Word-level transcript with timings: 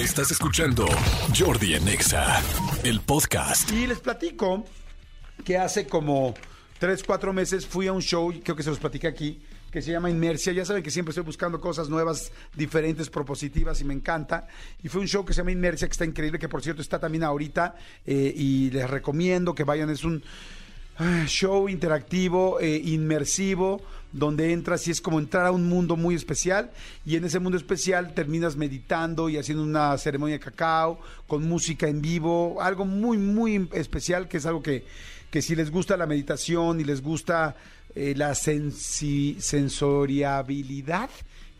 Estás 0.00 0.30
escuchando 0.30 0.86
Jordi 1.38 1.74
en 1.74 1.86
Exa, 1.86 2.42
el 2.84 3.02
podcast. 3.02 3.70
Y 3.70 3.86
les 3.86 4.00
platico 4.00 4.64
que 5.44 5.58
hace 5.58 5.86
como 5.86 6.32
tres, 6.78 7.04
cuatro 7.04 7.34
meses 7.34 7.66
fui 7.66 7.86
a 7.86 7.92
un 7.92 8.00
show, 8.00 8.32
creo 8.42 8.56
que 8.56 8.62
se 8.62 8.70
los 8.70 8.78
platiqué 8.78 9.08
aquí, 9.08 9.42
que 9.70 9.82
se 9.82 9.92
llama 9.92 10.08
Inmersia. 10.08 10.54
Ya 10.54 10.64
saben 10.64 10.82
que 10.82 10.90
siempre 10.90 11.10
estoy 11.10 11.24
buscando 11.24 11.60
cosas 11.60 11.90
nuevas, 11.90 12.32
diferentes, 12.56 13.10
propositivas 13.10 13.78
y 13.82 13.84
me 13.84 13.92
encanta. 13.92 14.48
Y 14.82 14.88
fue 14.88 15.02
un 15.02 15.06
show 15.06 15.22
que 15.22 15.34
se 15.34 15.42
llama 15.42 15.52
Inmersia, 15.52 15.86
que 15.86 15.92
está 15.92 16.06
increíble, 16.06 16.38
que 16.38 16.48
por 16.48 16.62
cierto 16.62 16.80
está 16.80 16.98
también 16.98 17.22
ahorita 17.22 17.74
eh, 18.06 18.32
y 18.34 18.70
les 18.70 18.88
recomiendo 18.88 19.54
que 19.54 19.64
vayan. 19.64 19.90
Es 19.90 20.02
un 20.02 20.24
show 21.26 21.68
interactivo, 21.68 22.60
eh, 22.60 22.80
inmersivo, 22.84 23.80
donde 24.12 24.52
entras 24.52 24.86
y 24.88 24.90
es 24.90 25.00
como 25.00 25.18
entrar 25.18 25.46
a 25.46 25.52
un 25.52 25.68
mundo 25.68 25.96
muy 25.96 26.14
especial 26.14 26.72
y 27.06 27.16
en 27.16 27.24
ese 27.24 27.38
mundo 27.38 27.56
especial 27.56 28.12
terminas 28.12 28.56
meditando 28.56 29.28
y 29.28 29.36
haciendo 29.36 29.62
una 29.62 29.96
ceremonia 29.98 30.34
de 30.36 30.40
cacao 30.44 31.00
con 31.28 31.48
música 31.48 31.86
en 31.86 32.02
vivo, 32.02 32.60
algo 32.60 32.84
muy, 32.84 33.18
muy 33.18 33.68
especial 33.72 34.26
que 34.28 34.38
es 34.38 34.46
algo 34.46 34.62
que, 34.62 34.84
que 35.30 35.42
si 35.42 35.54
les 35.54 35.70
gusta 35.70 35.96
la 35.96 36.06
meditación 36.06 36.80
y 36.80 36.84
les 36.84 37.02
gusta 37.02 37.54
eh, 37.94 38.14
la 38.16 38.32
sensi- 38.32 39.38
sensoriabilidad, 39.38 41.08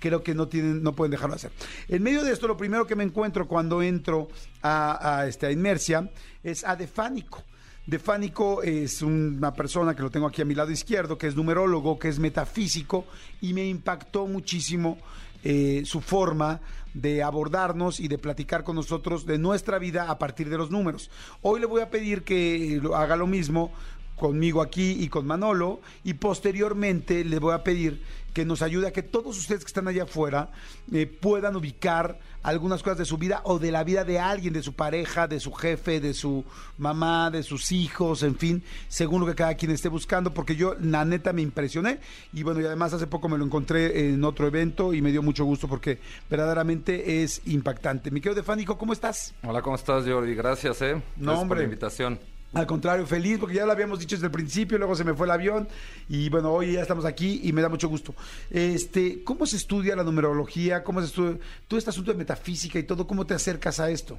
creo 0.00 0.22
que 0.22 0.34
no 0.34 0.48
tienen, 0.48 0.82
no 0.82 0.94
pueden 0.94 1.12
dejarlo 1.12 1.34
de 1.34 1.46
hacer. 1.46 1.52
En 1.88 2.02
medio 2.02 2.24
de 2.24 2.32
esto, 2.32 2.48
lo 2.48 2.56
primero 2.56 2.86
que 2.86 2.96
me 2.96 3.04
encuentro 3.04 3.46
cuando 3.46 3.80
entro 3.82 4.28
a, 4.62 5.24
este, 5.28 5.52
Inmersia 5.52 6.10
es 6.42 6.64
a 6.64 6.74
Defánico. 6.74 7.44
Defánico 7.86 8.62
es 8.62 9.02
una 9.02 9.52
persona 9.52 9.94
que 9.96 10.02
lo 10.02 10.10
tengo 10.10 10.26
aquí 10.26 10.42
a 10.42 10.44
mi 10.44 10.54
lado 10.54 10.70
izquierdo, 10.70 11.18
que 11.18 11.26
es 11.26 11.34
numerólogo, 11.34 11.98
que 11.98 12.08
es 12.08 12.18
metafísico, 12.18 13.06
y 13.40 13.52
me 13.52 13.66
impactó 13.66 14.26
muchísimo 14.26 14.98
eh, 15.42 15.82
su 15.86 16.00
forma 16.00 16.60
de 16.94 17.22
abordarnos 17.22 17.98
y 18.00 18.08
de 18.08 18.18
platicar 18.18 18.64
con 18.64 18.76
nosotros 18.76 19.24
de 19.24 19.38
nuestra 19.38 19.78
vida 19.78 20.10
a 20.10 20.18
partir 20.18 20.50
de 20.50 20.58
los 20.58 20.70
números. 20.70 21.10
Hoy 21.42 21.60
le 21.60 21.66
voy 21.66 21.80
a 21.80 21.90
pedir 21.90 22.22
que 22.22 22.80
haga 22.94 23.16
lo 23.16 23.26
mismo 23.26 23.72
conmigo 24.16 24.60
aquí 24.60 24.96
y 25.00 25.08
con 25.08 25.26
Manolo 25.26 25.80
y 26.04 26.14
posteriormente 26.14 27.24
le 27.24 27.38
voy 27.38 27.54
a 27.54 27.64
pedir 27.64 28.02
que 28.32 28.44
nos 28.44 28.62
ayude 28.62 28.88
a 28.88 28.92
que 28.92 29.02
todos 29.02 29.38
ustedes 29.38 29.64
que 29.64 29.68
están 29.68 29.88
allá 29.88 30.04
afuera 30.04 30.50
eh, 30.92 31.06
puedan 31.06 31.56
ubicar 31.56 32.18
algunas 32.42 32.82
cosas 32.82 32.98
de 32.98 33.04
su 33.04 33.18
vida 33.18 33.42
o 33.44 33.58
de 33.58 33.70
la 33.70 33.84
vida 33.84 34.04
de 34.04 34.18
alguien, 34.18 34.52
de 34.52 34.62
su 34.62 34.72
pareja, 34.72 35.28
de 35.28 35.40
su 35.40 35.52
jefe, 35.52 36.00
de 36.00 36.14
su 36.14 36.44
mamá, 36.78 37.30
de 37.30 37.42
sus 37.42 37.72
hijos, 37.72 38.22
en 38.22 38.36
fin, 38.36 38.62
según 38.88 39.20
lo 39.20 39.26
que 39.26 39.34
cada 39.34 39.54
quien 39.54 39.70
esté 39.72 39.88
buscando, 39.88 40.32
porque 40.32 40.56
yo 40.56 40.74
la 40.80 41.04
neta 41.04 41.32
me 41.32 41.42
impresioné 41.42 42.00
y 42.32 42.42
bueno, 42.42 42.60
y 42.60 42.64
además 42.64 42.92
hace 42.92 43.06
poco 43.06 43.28
me 43.28 43.36
lo 43.36 43.44
encontré 43.44 44.10
en 44.10 44.24
otro 44.24 44.46
evento 44.46 44.94
y 44.94 45.02
me 45.02 45.10
dio 45.10 45.22
mucho 45.22 45.44
gusto 45.44 45.68
porque 45.68 45.98
verdaderamente 46.30 47.22
es 47.22 47.42
impactante. 47.46 48.10
Mi 48.10 48.20
querido 48.20 48.40
Defánico, 48.40 48.78
¿cómo 48.78 48.92
estás? 48.92 49.34
Hola, 49.42 49.60
¿cómo 49.62 49.76
estás, 49.76 50.06
Jordi? 50.06 50.34
Gracias, 50.34 50.80
¿eh? 50.82 50.92
Gracias 50.92 51.02
por 51.16 51.34
hombre. 51.34 51.58
la 51.60 51.64
invitación. 51.64 52.39
Al 52.52 52.66
contrario, 52.66 53.06
feliz 53.06 53.38
porque 53.38 53.54
ya 53.54 53.64
lo 53.64 53.72
habíamos 53.72 54.00
dicho 54.00 54.16
desde 54.16 54.26
el 54.26 54.32
principio, 54.32 54.76
luego 54.76 54.96
se 54.96 55.04
me 55.04 55.14
fue 55.14 55.26
el 55.26 55.30
avión 55.30 55.68
y 56.08 56.28
bueno, 56.28 56.52
hoy 56.52 56.72
ya 56.72 56.82
estamos 56.82 57.04
aquí 57.04 57.40
y 57.44 57.52
me 57.52 57.62
da 57.62 57.68
mucho 57.68 57.88
gusto. 57.88 58.12
Este, 58.50 59.22
¿cómo 59.22 59.46
se 59.46 59.56
estudia 59.56 59.94
la 59.94 60.02
numerología? 60.02 60.82
¿Cómo 60.82 61.00
se 61.00 61.06
estudia 61.06 61.38
todo 61.68 61.78
este 61.78 61.90
asunto 61.90 62.10
de 62.10 62.18
metafísica 62.18 62.78
y 62.78 62.82
todo? 62.82 63.06
¿Cómo 63.06 63.24
te 63.24 63.34
acercas 63.34 63.78
a 63.78 63.88
esto? 63.88 64.18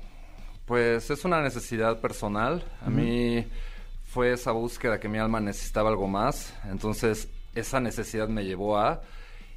Pues 0.65 1.09
es 1.09 1.25
una 1.25 1.41
necesidad 1.41 1.99
personal. 1.99 2.63
A 2.81 2.89
mí 2.89 3.45
fue 4.05 4.31
esa 4.31 4.51
búsqueda 4.51 5.01
que 5.01 5.09
mi 5.09 5.17
alma 5.17 5.41
necesitaba 5.41 5.89
algo 5.89 6.07
más. 6.07 6.53
Entonces, 6.69 7.27
esa 7.53 7.81
necesidad 7.81 8.29
me 8.29 8.45
llevó 8.45 8.77
a... 8.77 9.01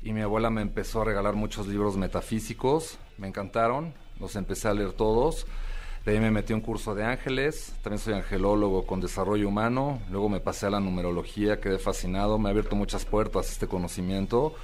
Y 0.02 0.12
mi 0.12 0.20
abuela 0.20 0.50
me 0.50 0.60
empezó 0.60 1.02
a 1.02 1.04
regalar 1.04 1.34
muchos 1.34 1.66
libros 1.68 1.96
metafísicos. 1.96 2.98
Me 3.16 3.28
encantaron. 3.28 3.94
Los 4.18 4.34
empecé 4.36 4.68
a 4.68 4.74
leer 4.74 4.92
todos. 4.92 5.46
De 6.04 6.12
ahí 6.12 6.20
me 6.20 6.30
metí 6.30 6.52
un 6.52 6.60
curso 6.60 6.94
de 6.94 7.04
ángeles. 7.04 7.74
También 7.82 7.98
soy 7.98 8.14
angelólogo 8.14 8.86
con 8.86 9.00
desarrollo 9.00 9.48
humano. 9.48 10.00
Luego 10.10 10.28
me 10.28 10.40
pasé 10.40 10.66
a 10.66 10.70
la 10.70 10.80
numerología. 10.80 11.60
Quedé 11.60 11.78
fascinado. 11.78 12.38
Me 12.38 12.48
ha 12.48 12.50
abierto 12.50 12.76
muchas 12.76 13.04
puertas 13.04 13.50
este 13.50 13.66
conocimiento. 13.66 14.54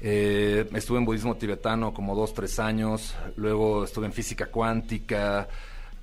Eh, 0.00 0.68
estuve 0.74 0.98
en 0.98 1.04
budismo 1.04 1.36
tibetano 1.36 1.94
como 1.94 2.14
dos, 2.14 2.34
tres 2.34 2.58
años, 2.58 3.14
luego 3.36 3.84
estuve 3.84 4.06
en 4.06 4.12
física 4.12 4.46
cuántica, 4.46 5.48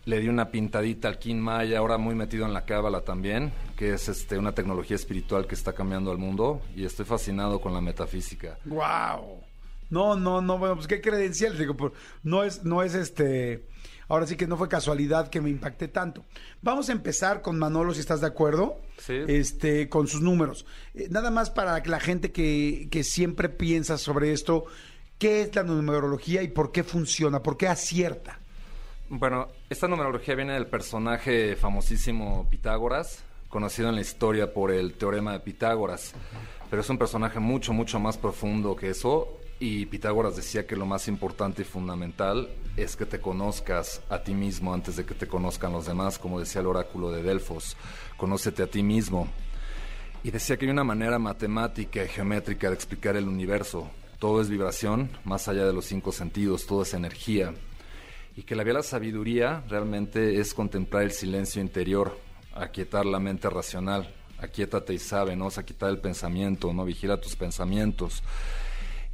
le 0.06 0.20
di 0.20 0.28
una 0.28 0.50
pintadita 0.50 1.08
al 1.08 1.20
Kin 1.20 1.40
Maya, 1.40 1.78
ahora 1.78 1.98
muy 1.98 2.16
metido 2.16 2.46
en 2.46 2.54
la 2.54 2.66
cábala 2.66 3.02
también, 3.02 3.54
que 3.78 3.94
es 3.94 4.10
este, 4.10 4.38
una 4.38 4.54
tecnología 4.54 4.96
espiritual 4.96 5.46
que 5.46 5.56
está 5.56 5.74
cambiando 5.74 6.12
al 6.12 6.18
mundo 6.18 6.62
y 6.76 6.86
estoy 6.86 7.06
fascinado 7.06 7.62
con 7.62 7.74
la 7.74 7.82
metafísica. 7.82 8.58
¡Wow! 8.66 9.44
No, 9.94 10.16
no, 10.16 10.42
no, 10.42 10.58
bueno, 10.58 10.76
pues 10.76 10.88
qué 10.88 11.00
credenciales, 11.02 11.60
digo, 11.60 11.76
por- 11.78 11.94
no 12.24 12.44
es, 12.44 12.64
no 12.64 12.82
es 12.82 12.96
este, 12.96 13.68
ahora 14.08 14.26
sí 14.26 14.36
que 14.36 14.48
no 14.48 14.58
fue 14.58 14.68
casualidad 14.68 15.30
que 15.30 15.40
me 15.40 15.50
impacté 15.52 15.88
tanto. 15.88 16.26
Vamos 16.64 16.90
a 16.90 16.94
empezar 16.94 17.42
con 17.44 17.60
Manolo, 17.60 17.94
si 17.94 18.00
estás 18.00 18.20
de 18.22 18.28
acuerdo, 18.28 18.80
Sí. 18.98 19.14
este, 19.28 19.90
con 19.90 20.08
sus 20.08 20.22
números. 20.22 20.66
Eh, 20.96 21.08
nada 21.12 21.30
más 21.30 21.52
para 21.52 21.82
que 21.84 21.90
la 21.92 22.00
gente 22.00 22.32
que, 22.32 22.88
que 22.90 23.04
siempre 23.04 23.50
piensa 23.50 23.98
sobre 24.00 24.34
esto, 24.34 24.66
¿qué 25.20 25.42
es 25.44 25.56
la 25.56 25.62
numerología 25.64 26.42
y 26.42 26.48
por 26.48 26.72
qué 26.72 26.84
funciona? 26.84 27.44
¿Por 27.44 27.56
qué 27.56 27.68
acierta? 27.68 28.40
Bueno, 29.10 29.50
esta 29.70 29.88
numerología 29.88 30.34
viene 30.34 30.54
del 30.54 30.66
personaje 30.66 31.56
famosísimo 31.56 32.48
Pitágoras, 32.50 33.24
conocido 33.48 33.90
en 33.90 33.96
la 33.96 34.02
historia 34.02 34.52
por 34.54 34.72
el 34.72 34.94
teorema 34.96 35.34
de 35.34 35.40
Pitágoras, 35.42 36.14
pero 36.72 36.82
es 36.82 36.90
un 36.90 36.98
personaje 36.98 37.40
mucho, 37.40 37.74
mucho 37.74 38.00
más 38.00 38.18
profundo 38.18 38.76
que 38.76 38.90
eso 38.90 39.38
y 39.66 39.86
Pitágoras 39.86 40.36
decía 40.36 40.68
que 40.68 40.76
lo 40.76 40.86
más 40.86 41.08
importante 41.08 41.62
y 41.62 41.66
fundamental 41.66 42.50
es 42.76 42.98
que 42.98 43.06
te 43.06 43.22
conozcas 43.22 44.02
a 44.10 44.22
ti 44.22 44.34
mismo 44.34 44.74
antes 44.74 44.98
de 44.98 45.06
que 45.06 45.14
te 45.14 45.26
conozcan 45.26 45.72
los 45.72 45.86
demás, 45.86 46.20
como 46.20 46.38
decía 46.38 46.60
el 46.60 46.68
oráculo 46.68 47.12
de 47.12 47.24
Delfos, 47.24 47.78
conócete 48.18 48.64
a 48.64 48.68
ti 48.68 48.84
mismo. 48.84 49.30
Y 50.22 50.32
decía 50.32 50.58
que 50.58 50.66
hay 50.66 50.72
una 50.72 50.84
manera 50.84 51.18
matemática 51.18 52.04
y 52.04 52.10
geométrica 52.10 52.68
de 52.68 52.76
explicar 52.76 53.16
el 53.16 53.30
universo. 53.30 53.90
Todo 54.20 54.42
es 54.42 54.50
vibración, 54.50 55.10
más 55.24 55.48
allá 55.48 55.66
de 55.66 55.72
los 55.72 55.86
cinco 55.86 56.12
sentidos, 56.12 56.68
todo 56.68 56.82
es 56.82 56.94
energía. 56.94 57.54
Y 58.36 58.44
que 58.44 58.58
la 58.58 58.66
vía 58.66 58.74
la 58.74 58.84
sabiduría 58.84 59.64
realmente 59.70 60.42
es 60.42 60.54
contemplar 60.54 61.04
el 61.04 61.14
silencio 61.14 61.62
interior, 61.62 62.20
aquietar 62.54 63.06
la 63.06 63.20
mente 63.20 63.50
racional. 63.50 64.14
Aquietate 64.40 64.94
y 64.94 65.00
sabe, 65.00 65.38
¿no? 65.38 65.48
O 65.48 65.64
quitar 65.64 65.90
el 65.90 66.00
pensamiento, 66.00 66.74
¿no? 66.74 66.84
Vigila 66.84 67.16
tus 67.16 67.38
pensamientos. 67.38 68.22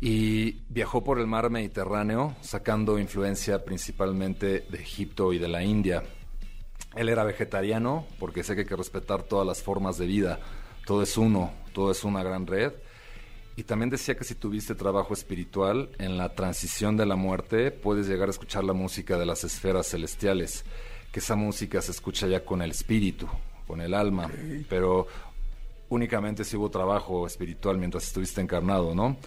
Y 0.01 0.61
viajó 0.69 1.03
por 1.03 1.19
el 1.19 1.27
mar 1.27 1.49
Mediterráneo, 1.49 2.35
sacando 2.41 2.99
influencia 2.99 3.65
principalmente 3.65 4.65
de 4.69 4.77
Egipto 4.77 5.33
y 5.33 5.39
de 5.39 5.49
la 5.49 5.63
India. 5.63 6.03
Él 6.95 7.09
era 7.09 7.23
vegetariano 7.23 8.07
porque 8.17 8.43
sé 8.43 8.55
que 8.55 8.61
hay 8.61 8.67
que 8.67 8.75
respetar 8.75 9.23
todas 9.23 9.45
las 9.45 9.61
formas 9.61 9.97
de 9.97 10.05
vida. 10.05 10.39
Todo 10.85 11.03
es 11.03 11.17
uno, 11.17 11.51
todo 11.73 11.91
es 11.91 12.03
una 12.03 12.23
gran 12.23 12.47
red. 12.47 12.73
Y 13.57 13.63
también 13.63 13.89
decía 13.89 14.15
que 14.15 14.23
si 14.23 14.35
tuviste 14.35 14.73
trabajo 14.73 15.13
espiritual, 15.13 15.89
en 15.99 16.17
la 16.17 16.33
transición 16.33 16.95
de 16.95 17.05
la 17.05 17.17
muerte 17.17 17.71
puedes 17.71 18.07
llegar 18.07 18.29
a 18.29 18.31
escuchar 18.31 18.63
la 18.63 18.71
música 18.71 19.17
de 19.17 19.25
las 19.25 19.43
esferas 19.43 19.87
celestiales, 19.87 20.63
que 21.11 21.19
esa 21.19 21.35
música 21.35 21.81
se 21.81 21.91
escucha 21.91 22.25
ya 22.27 22.45
con 22.45 22.61
el 22.61 22.71
espíritu, 22.71 23.27
con 23.67 23.81
el 23.81 23.93
alma, 23.93 24.31
pero 24.69 25.07
únicamente 25.89 26.45
si 26.45 26.55
hubo 26.55 26.69
trabajo 26.69 27.27
espiritual 27.27 27.77
mientras 27.77 28.05
estuviste 28.05 28.39
encarnado, 28.39 28.95
¿no? 28.95 29.17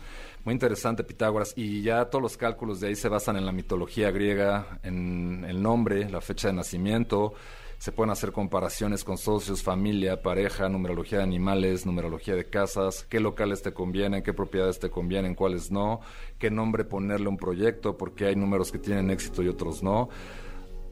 Muy 0.44 0.54
interesante 0.54 1.04
Pitágoras 1.04 1.54
y 1.56 1.82
ya 1.82 2.06
todos 2.06 2.22
los 2.22 2.36
cálculos 2.36 2.80
de 2.80 2.88
ahí 2.88 2.97
se 2.97 3.08
basan 3.08 3.36
en 3.36 3.47
la 3.47 3.53
mitología 3.53 4.10
griega, 4.10 4.80
en 4.82 5.44
el 5.44 5.62
nombre, 5.62 6.10
la 6.10 6.20
fecha 6.20 6.48
de 6.48 6.54
nacimiento, 6.54 7.34
se 7.82 7.91
pueden 7.91 8.10
hacer 8.10 8.30
comparaciones 8.30 9.02
con 9.02 9.19
socios, 9.19 9.62
familia, 9.62 10.22
pareja, 10.22 10.69
numerología 10.69 11.19
de 11.19 11.25
animales, 11.25 11.84
numerología 11.84 12.36
de 12.36 12.48
casas, 12.48 13.04
qué 13.08 13.19
locales 13.19 13.60
te 13.62 13.72
convienen, 13.72 14.22
qué 14.22 14.32
propiedades 14.32 14.78
te 14.78 14.88
convienen, 14.88 15.34
cuáles 15.34 15.72
no, 15.72 16.00
qué 16.38 16.48
nombre 16.48 16.84
ponerle 16.84 17.26
a 17.26 17.31
un 17.31 17.36
proyecto, 17.36 17.97
porque 17.97 18.26
hay 18.26 18.36
números 18.36 18.70
que 18.70 18.78
tienen 18.78 19.10
éxito 19.10 19.42
y 19.42 19.48
otros 19.48 19.82
no. 19.82 20.08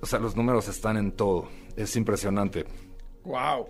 O 0.00 0.06
sea, 0.06 0.19
los 0.19 0.34
números 0.34 0.66
están 0.66 0.96
en 0.96 1.12
todo. 1.12 1.48
Es 1.76 1.94
impresionante. 1.94 2.64
¡Wow! 3.22 3.69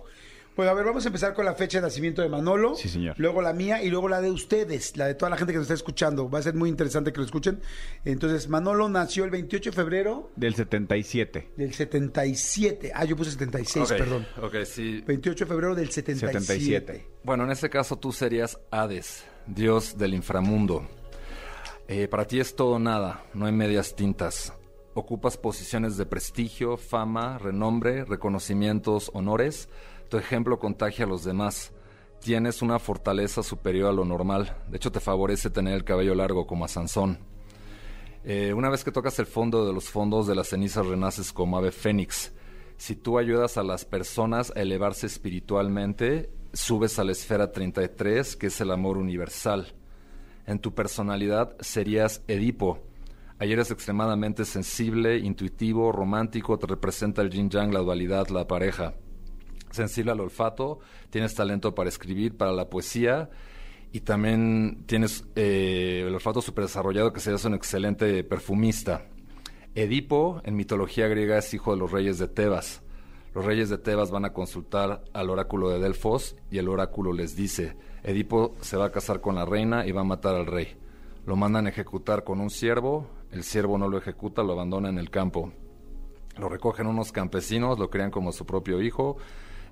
Pues 0.55 0.67
a 0.69 0.73
ver, 0.73 0.83
vamos 0.85 1.05
a 1.05 1.07
empezar 1.07 1.33
con 1.33 1.45
la 1.45 1.53
fecha 1.55 1.77
de 1.79 1.83
nacimiento 1.87 2.21
de 2.21 2.27
Manolo. 2.27 2.75
Sí, 2.75 2.89
señor. 2.89 3.15
Luego 3.17 3.41
la 3.41 3.53
mía 3.53 3.81
y 3.81 3.89
luego 3.89 4.09
la 4.09 4.19
de 4.21 4.29
ustedes, 4.29 4.97
la 4.97 5.07
de 5.07 5.15
toda 5.15 5.29
la 5.29 5.37
gente 5.37 5.53
que 5.53 5.57
nos 5.57 5.63
está 5.65 5.73
escuchando. 5.73 6.29
Va 6.29 6.39
a 6.39 6.41
ser 6.41 6.55
muy 6.55 6.69
interesante 6.69 7.13
que 7.13 7.19
lo 7.19 7.25
escuchen. 7.25 7.61
Entonces, 8.03 8.49
Manolo 8.49 8.89
nació 8.89 9.23
el 9.23 9.31
28 9.31 9.69
de 9.69 9.75
febrero 9.75 10.29
Del 10.35 10.53
77. 10.55 11.51
del 11.55 11.73
77. 11.73 12.91
Ah, 12.93 13.05
yo 13.05 13.15
puse 13.15 13.31
76, 13.31 13.91
Ok, 13.91 13.97
perdón. 13.97 14.27
Ok, 14.41 14.55
sí. 14.65 15.01
28 15.07 15.45
de 15.45 15.49
febrero 15.49 15.73
del 15.73 15.89
77. 15.89 16.39
77. 16.41 17.07
Bueno, 17.23 17.45
en 17.45 17.51
ese 17.51 17.69
caso 17.69 17.97
tú 17.97 18.11
serías 18.11 18.59
Hades, 18.71 19.23
dios 19.47 19.97
del 19.97 20.13
inframundo. 20.13 20.85
Eh, 21.87 22.07
para 22.07 22.27
ti 22.27 22.39
es 22.39 22.55
todo 22.55 22.73
o 22.73 22.79
nada, 22.79 23.23
no 23.33 23.45
hay 23.45 23.51
medias 23.53 23.95
tintas. 23.95 24.53
Ocupas 24.93 25.37
posiciones 25.37 25.95
de 25.95 26.05
prestigio, 26.05 26.75
fama, 26.75 27.37
renombre, 27.37 28.03
reconocimientos, 28.03 29.09
honores. 29.13 29.69
Tu 30.11 30.17
ejemplo 30.17 30.59
contagia 30.59 31.05
a 31.05 31.07
los 31.07 31.23
demás. 31.23 31.71
Tienes 32.19 32.61
una 32.61 32.79
fortaleza 32.79 33.43
superior 33.43 33.87
a 33.87 33.93
lo 33.93 34.03
normal. 34.03 34.57
De 34.67 34.75
hecho, 34.75 34.91
te 34.91 34.99
favorece 34.99 35.49
tener 35.49 35.73
el 35.73 35.85
cabello 35.85 36.13
largo 36.13 36.45
como 36.45 36.65
a 36.65 36.67
Sansón. 36.67 37.19
Eh, 38.25 38.53
una 38.53 38.69
vez 38.69 38.83
que 38.83 38.91
tocas 38.91 39.17
el 39.19 39.25
fondo 39.25 39.65
de 39.65 39.71
los 39.71 39.85
fondos 39.85 40.27
de 40.27 40.35
las 40.35 40.49
cenizas, 40.49 40.85
renaces 40.85 41.31
como 41.31 41.57
ave 41.57 41.71
fénix. 41.71 42.33
Si 42.75 42.97
tú 42.97 43.17
ayudas 43.17 43.55
a 43.55 43.63
las 43.63 43.85
personas 43.85 44.51
a 44.53 44.59
elevarse 44.59 45.07
espiritualmente, 45.07 46.29
subes 46.51 46.99
a 46.99 47.05
la 47.05 47.13
esfera 47.13 47.53
33, 47.53 48.35
que 48.35 48.47
es 48.47 48.59
el 48.59 48.71
amor 48.71 48.97
universal. 48.97 49.73
En 50.45 50.59
tu 50.59 50.75
personalidad 50.75 51.55
serías 51.61 52.21
Edipo. 52.27 52.79
Ayer 53.39 53.53
eres 53.53 53.71
extremadamente 53.71 54.43
sensible, 54.43 55.19
intuitivo, 55.19 55.93
romántico, 55.93 56.59
te 56.59 56.67
representa 56.67 57.21
el 57.21 57.29
yin 57.29 57.49
yang, 57.49 57.73
la 57.73 57.79
dualidad, 57.79 58.27
la 58.27 58.45
pareja. 58.45 58.93
Sensible 59.71 60.11
al 60.11 60.19
olfato, 60.19 60.79
tienes 61.09 61.33
talento 61.33 61.73
para 61.73 61.89
escribir, 61.89 62.37
para 62.37 62.51
la 62.51 62.69
poesía 62.69 63.29
y 63.91 64.01
también 64.01 64.83
tienes 64.85 65.25
eh, 65.35 66.03
el 66.07 66.13
olfato 66.13 66.41
súper 66.41 66.65
desarrollado 66.65 67.11
que 67.11 67.19
serías 67.19 67.43
un 67.45 67.53
excelente 67.53 68.23
perfumista. 68.23 69.05
Edipo, 69.75 70.41
en 70.43 70.55
mitología 70.55 71.07
griega, 71.07 71.37
es 71.37 71.53
hijo 71.53 71.71
de 71.71 71.77
los 71.77 71.91
reyes 71.91 72.17
de 72.17 72.27
Tebas. 72.27 72.81
Los 73.33 73.45
reyes 73.45 73.69
de 73.69 73.77
Tebas 73.77 74.11
van 74.11 74.25
a 74.25 74.33
consultar 74.33 75.03
al 75.13 75.29
oráculo 75.29 75.69
de 75.69 75.79
Delfos 75.79 76.35
y 76.49 76.57
el 76.57 76.67
oráculo 76.67 77.13
les 77.13 77.35
dice, 77.35 77.77
Edipo 78.03 78.55
se 78.61 78.75
va 78.75 78.85
a 78.85 78.91
casar 78.91 79.21
con 79.21 79.35
la 79.35 79.45
reina 79.45 79.85
y 79.85 79.91
va 79.91 80.01
a 80.01 80.05
matar 80.05 80.35
al 80.35 80.45
rey. 80.45 80.75
Lo 81.25 81.35
mandan 81.35 81.67
a 81.67 81.69
ejecutar 81.69 82.23
con 82.23 82.41
un 82.41 82.49
siervo, 82.49 83.07
el 83.31 83.43
siervo 83.43 83.77
no 83.77 83.87
lo 83.87 83.97
ejecuta, 83.97 84.43
lo 84.43 84.53
abandona 84.53 84.89
en 84.89 84.97
el 84.97 85.09
campo. 85.09 85.53
Lo 86.37 86.49
recogen 86.49 86.87
unos 86.87 87.11
campesinos, 87.11 87.77
lo 87.77 87.89
crían 87.89 88.11
como 88.11 88.31
su 88.31 88.45
propio 88.45 88.81
hijo. 88.81 89.17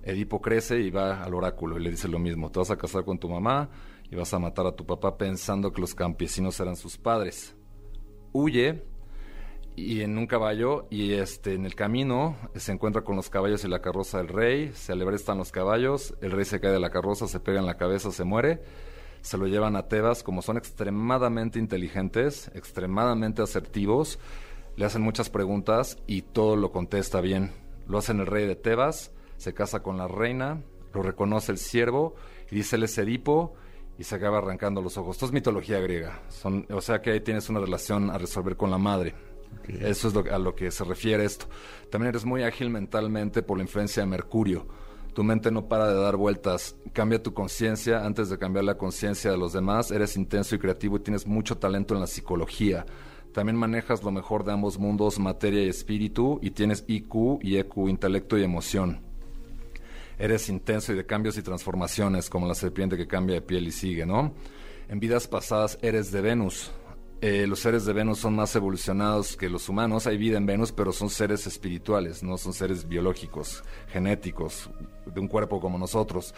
Edipo 0.10 0.42
crece 0.42 0.80
y 0.80 0.90
va 0.90 1.24
al 1.24 1.34
oráculo 1.34 1.78
y 1.78 1.84
le 1.84 1.92
dice 1.92 2.08
lo 2.08 2.20
mismo, 2.20 2.52
te 2.52 2.60
vas 2.60 2.72
a 2.72 2.78
casar 2.78 3.06
con 3.06 3.20
tu 3.20 3.30
mamá 3.30 3.70
y 4.10 4.16
vas 4.16 4.34
a 4.34 4.40
matar 4.40 4.66
a 4.66 4.76
tu 4.76 4.86
papá 4.86 5.18
pensando 5.18 5.72
que 5.72 5.82
los 5.82 5.96
campesinos 5.96 6.60
eran 6.60 6.76
sus 6.76 6.98
padres. 6.98 7.56
Huye 8.32 8.84
y 9.76 10.02
en 10.02 10.18
un 10.18 10.28
caballo 10.28 10.88
y 10.90 11.14
este 11.14 11.54
en 11.54 11.66
el 11.66 11.76
camino 11.76 12.36
se 12.56 12.72
encuentra 12.72 13.04
con 13.04 13.16
los 13.16 13.30
caballos 13.30 13.64
y 13.64 13.68
la 13.68 13.82
carroza 13.82 14.18
del 14.18 14.28
rey, 14.28 14.72
se 14.74 14.92
alebrestan 14.92 15.38
los 15.38 15.52
caballos, 15.52 16.16
el 16.22 16.32
rey 16.32 16.46
se 16.46 16.60
cae 16.60 16.72
de 16.72 16.80
la 16.80 16.90
carroza, 16.90 17.28
se 17.28 17.40
pega 17.40 17.60
en 17.60 17.66
la 17.66 17.78
cabeza, 17.78 18.12
se 18.12 18.24
muere, 18.24 18.62
se 19.22 19.38
lo 19.38 19.48
llevan 19.48 19.76
a 19.76 19.88
Tebas, 19.88 20.24
como 20.24 20.42
son 20.42 20.58
extremadamente 20.58 21.60
inteligentes, 21.60 22.52
extremadamente 22.56 23.42
asertivos, 23.42 24.20
le 24.76 24.86
hacen 24.86 25.02
muchas 25.02 25.30
preguntas 25.30 25.98
y 26.08 26.22
todo 26.22 26.56
lo 26.56 26.72
contesta 26.72 27.22
bien. 27.22 27.52
Lo 27.88 27.98
hacen 27.98 28.20
el 28.20 28.28
rey 28.28 28.46
de 28.46 28.56
Tebas, 28.56 29.12
se 29.40 29.54
casa 29.54 29.82
con 29.82 29.98
la 29.98 30.08
reina, 30.08 30.62
lo 30.94 31.02
reconoce 31.02 31.54
el 31.54 31.58
siervo 31.58 32.16
y 32.52 32.56
dice 32.56 32.76
él 32.76 32.84
es 32.84 32.98
Edipo 32.98 33.54
y 33.98 34.04
se 34.04 34.16
acaba 34.16 34.40
arrancando 34.40 34.82
los 34.82 34.98
ojos. 34.98 35.16
Esto 35.16 35.28
es 35.28 35.32
mitología 35.32 35.80
griega, 35.80 36.22
son, 36.28 36.66
o 36.70 36.82
sea 36.82 37.02
que 37.02 37.12
ahí 37.12 37.22
tienes 37.22 37.50
una 37.50 37.62
relación 37.62 38.10
a 38.10 38.18
resolver 38.18 38.58
con 38.58 38.70
la 38.70 38.78
madre. 38.78 39.16
Eso 39.68 40.10
es 40.10 40.32
a 40.32 40.38
lo 40.38 40.56
que 40.56 40.72
se 40.72 40.84
refiere 40.84 41.24
esto. 41.24 41.46
También 41.90 42.10
eres 42.10 42.26
muy 42.26 42.44
ágil 42.44 42.70
mentalmente 42.70 43.42
por 43.42 43.58
la 43.58 43.64
influencia 43.64 44.04
de 44.04 44.10
Mercurio. 44.10 44.68
Tu 45.14 45.24
mente 45.24 45.52
no 45.52 45.68
para 45.68 45.88
de 45.88 46.00
dar 46.00 46.18
vueltas. 46.18 46.76
Cambia 46.94 47.24
tu 47.24 47.34
conciencia 47.34 48.06
antes 48.06 48.30
de 48.30 48.38
cambiar 48.38 48.66
la 48.66 48.78
conciencia 48.78 49.32
de 49.32 49.38
los 49.38 49.54
demás. 49.54 49.90
Eres 49.90 50.18
intenso 50.18 50.56
y 50.56 50.60
creativo 50.60 50.98
y 50.98 51.00
tienes 51.00 51.26
mucho 51.26 51.58
talento 51.58 51.94
en 51.94 52.02
la 52.02 52.08
psicología. 52.08 52.86
También 53.34 53.58
manejas 53.58 54.04
lo 54.04 54.12
mejor 54.12 54.44
de 54.44 54.54
ambos 54.54 54.78
mundos, 54.78 55.18
materia 55.18 55.64
y 55.64 55.70
espíritu, 55.70 56.40
y 56.42 56.52
tienes 56.52 56.84
IQ 56.88 57.40
y 57.42 57.58
EQ, 57.58 57.88
intelecto 57.88 58.38
y 58.38 58.44
emoción. 58.44 59.09
Eres 60.20 60.50
intenso 60.50 60.94
y 60.94 60.96
de 60.96 61.06
cambios 61.06 61.38
y 61.38 61.42
transformaciones, 61.42 62.30
como 62.30 62.48
la 62.48 62.54
serpiente 62.54 62.98
que 62.98 63.08
cambia 63.08 63.36
de 63.36 63.42
piel 63.42 63.68
y 63.68 63.72
sigue, 63.72 64.06
¿no? 64.06 64.36
En 64.90 65.00
vidas 65.00 65.28
pasadas 65.28 65.80
eres 65.82 66.12
de 66.12 66.22
Venus, 66.22 66.72
eh, 67.22 67.46
los 67.48 67.60
seres 67.60 67.84
de 67.86 67.92
Venus 67.92 68.20
son 68.20 68.34
más 68.34 68.56
evolucionados 68.56 69.36
que 69.36 69.50
los 69.50 69.68
humanos. 69.68 70.08
Hay 70.08 70.18
vida 70.18 70.38
en 70.38 70.46
Venus, 70.46 70.72
pero 70.72 70.94
son 70.94 71.10
seres 71.10 71.46
espirituales, 71.48 72.24
no 72.24 72.38
son 72.38 72.54
seres 72.54 72.88
biológicos, 72.88 73.62
genéticos, 73.90 74.70
de 75.06 75.20
un 75.20 75.28
cuerpo 75.28 75.60
como 75.60 75.78
nosotros. 75.78 76.34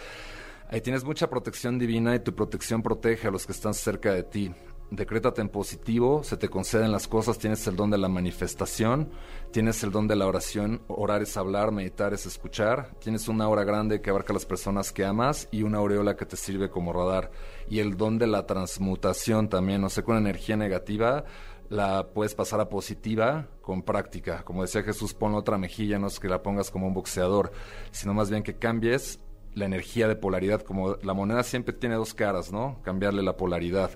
Ahí 0.70 0.82
tienes 0.82 1.04
mucha 1.04 1.30
protección 1.30 1.78
divina 1.78 2.16
y 2.16 2.20
tu 2.20 2.34
protección 2.34 2.82
protege 2.82 3.28
a 3.28 3.32
los 3.32 3.46
que 3.46 3.52
están 3.52 3.76
cerca 3.76 4.12
de 4.14 4.24
ti 4.24 4.52
decrétate 4.92 5.42
en 5.42 5.48
positivo, 5.50 6.22
se 6.24 6.36
te 6.36 6.50
conceden 6.50 6.92
las 6.92 7.08
cosas, 7.08 7.40
tienes 7.40 7.66
el 7.66 7.78
don 7.78 7.90
de 7.90 7.98
la 7.98 8.10
manifestación, 8.10 9.10
tienes 9.52 9.82
el 9.84 9.92
don 9.92 10.08
de 10.08 10.18
la 10.18 10.28
oración, 10.28 10.82
orar 10.88 11.22
es 11.22 11.38
hablar, 11.38 11.72
meditar 11.72 12.14
es 12.14 12.26
escuchar, 12.26 12.92
tienes 13.00 13.30
una 13.30 13.48
hora 13.48 13.64
grande 13.64 14.02
que 14.02 14.10
abarca 14.10 14.34
a 14.34 14.36
las 14.36 14.46
personas 14.46 14.92
que 14.92 15.06
amas 15.06 15.48
y 15.50 15.64
una 15.64 15.78
aureola 15.78 16.18
que 16.18 16.26
te 16.26 16.36
sirve 16.36 16.70
como 16.70 16.92
radar 16.92 17.32
y 17.70 17.80
el 17.80 17.96
don 17.96 18.18
de 18.18 18.28
la 18.28 18.46
transmutación 18.46 19.48
también, 19.48 19.80
no 19.80 19.90
sé, 19.90 20.04
con 20.04 20.18
energía 20.18 20.58
negativa 20.58 21.24
la 21.70 22.10
puedes 22.14 22.36
pasar 22.36 22.60
a 22.60 22.68
positiva 22.68 23.48
con 23.62 23.84
práctica. 23.84 24.44
Como 24.44 24.62
decía 24.62 24.84
Jesús, 24.84 25.14
pon 25.14 25.36
otra 25.36 25.58
mejilla, 25.58 26.00
no 26.00 26.08
es 26.08 26.20
que 26.20 26.28
la 26.28 26.44
pongas 26.44 26.70
como 26.70 26.86
un 26.86 26.94
boxeador, 26.94 27.54
sino 27.92 28.14
más 28.14 28.30
bien 28.30 28.44
que 28.44 28.58
cambies 28.58 29.20
la 29.54 29.66
energía 29.66 30.10
de 30.10 30.18
polaridad, 30.18 30.62
como 30.64 30.98
la 31.02 31.14
moneda 31.14 31.44
siempre 31.44 31.74
tiene 31.74 31.96
dos 31.96 32.14
caras, 32.14 32.52
¿no? 32.52 32.82
Cambiarle 32.84 33.24
la 33.24 33.38
polaridad. 33.38 33.92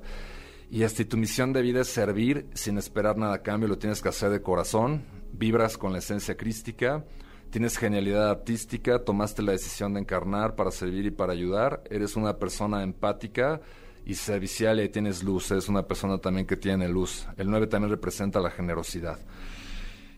Y 0.76 0.84
este, 0.84 1.06
tu 1.06 1.16
misión 1.16 1.54
de 1.54 1.62
vida 1.62 1.80
es 1.80 1.88
servir 1.88 2.48
sin 2.54 2.78
esperar 2.78 3.16
nada 3.18 3.36
a 3.36 3.42
cambio, 3.42 3.70
lo 3.70 3.78
tienes 3.78 4.02
que 4.02 4.10
hacer 4.10 4.30
de 4.30 4.42
corazón, 4.42 5.06
vibras 5.32 5.78
con 5.78 5.94
la 5.94 6.00
esencia 6.00 6.36
crística, 6.36 7.06
tienes 7.50 7.78
genialidad 7.78 8.30
artística, 8.30 9.00
tomaste 9.00 9.42
la 9.42 9.54
decisión 9.54 9.94
de 9.94 10.02
encarnar 10.02 10.56
para 10.56 10.72
servir 10.72 11.06
y 11.06 11.12
para 11.12 11.32
ayudar, 11.32 11.82
eres 11.90 12.18
una 12.18 12.40
persona 12.40 12.84
empática 12.84 13.62
y 14.06 14.16
servicial 14.16 14.82
y 14.82 14.90
tienes 14.90 15.24
luz, 15.24 15.50
eres 15.50 15.70
una 15.70 15.88
persona 15.88 16.18
también 16.18 16.46
que 16.46 16.58
tiene 16.58 16.90
luz. 16.90 17.26
El 17.38 17.50
9 17.50 17.68
también 17.68 17.92
representa 17.92 18.42
la 18.42 18.52
generosidad 18.52 19.18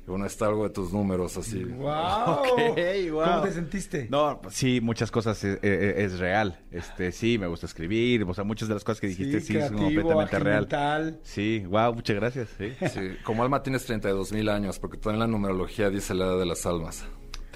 bueno, 0.07 0.25
está 0.25 0.45
algo 0.45 0.63
de 0.63 0.69
tus 0.69 0.93
números 0.93 1.35
así. 1.37 1.63
Wow. 1.63 2.41
¿Cómo 3.25 3.41
te 3.41 3.51
sentiste? 3.51 4.07
No, 4.09 4.39
pues 4.41 4.55
sí, 4.55 4.79
muchas 4.81 5.11
cosas 5.11 5.43
es, 5.43 5.59
es, 5.61 6.19
real. 6.19 6.59
Este, 6.71 7.11
sí, 7.11 7.37
me 7.37 7.47
gusta 7.47 7.65
escribir, 7.65 8.23
o 8.23 8.33
sea, 8.33 8.45
muchas 8.45 8.69
de 8.69 8.75
las 8.75 8.83
cosas 8.83 9.01
que 9.01 9.07
dijiste 9.07 9.41
sí, 9.41 9.59
son 9.59 9.77
completamente 9.77 10.39
real. 10.39 11.19
Sí, 11.23 11.63
wow, 11.67 11.93
muchas 11.93 12.15
gracias. 12.15 12.49
Sí. 12.87 13.17
Como 13.23 13.43
alma 13.43 13.61
tienes 13.61 13.85
32 13.85 14.31
mil 14.31 14.49
años, 14.49 14.79
porque 14.79 14.97
también 14.97 15.19
la 15.19 15.27
numerología 15.27 15.89
dice 15.89 16.13
la 16.13 16.25
edad 16.25 16.39
de 16.39 16.45
las 16.45 16.65
almas. 16.65 17.05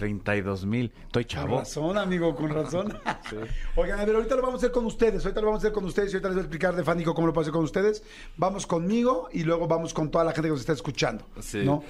32 0.01 0.65
mil. 0.65 0.91
Estoy 1.05 1.25
chavo. 1.25 1.49
Con 1.49 1.59
razón, 1.59 1.97
amigo, 1.97 2.35
con 2.35 2.49
razón. 2.49 2.97
Oigan, 3.75 3.99
a 3.99 4.05
ver, 4.05 4.15
ahorita 4.15 4.35
lo 4.35 4.41
vamos 4.41 4.55
a 4.55 4.57
hacer 4.57 4.71
con 4.71 4.85
ustedes. 4.85 5.23
Ahorita 5.23 5.41
lo 5.41 5.47
vamos 5.47 5.63
a 5.63 5.67
hacer 5.67 5.73
con 5.73 5.85
ustedes 5.85 6.11
y 6.11 6.15
ahorita 6.15 6.29
les 6.29 6.35
voy 6.35 6.41
a 6.41 6.45
explicar 6.45 6.75
de 6.75 6.83
Fánico 6.83 7.13
cómo 7.13 7.27
lo 7.27 7.33
puedo 7.33 7.43
hacer 7.43 7.53
con 7.53 7.63
ustedes. 7.63 8.03
Vamos 8.35 8.65
conmigo 8.65 9.29
y 9.31 9.43
luego 9.43 9.67
vamos 9.67 9.93
con 9.93 10.09
toda 10.09 10.23
la 10.23 10.31
gente 10.31 10.47
que 10.47 10.53
nos 10.53 10.61
está 10.61 10.73
escuchando. 10.73 11.25
Sí. 11.39 11.63
¿no? 11.63 11.83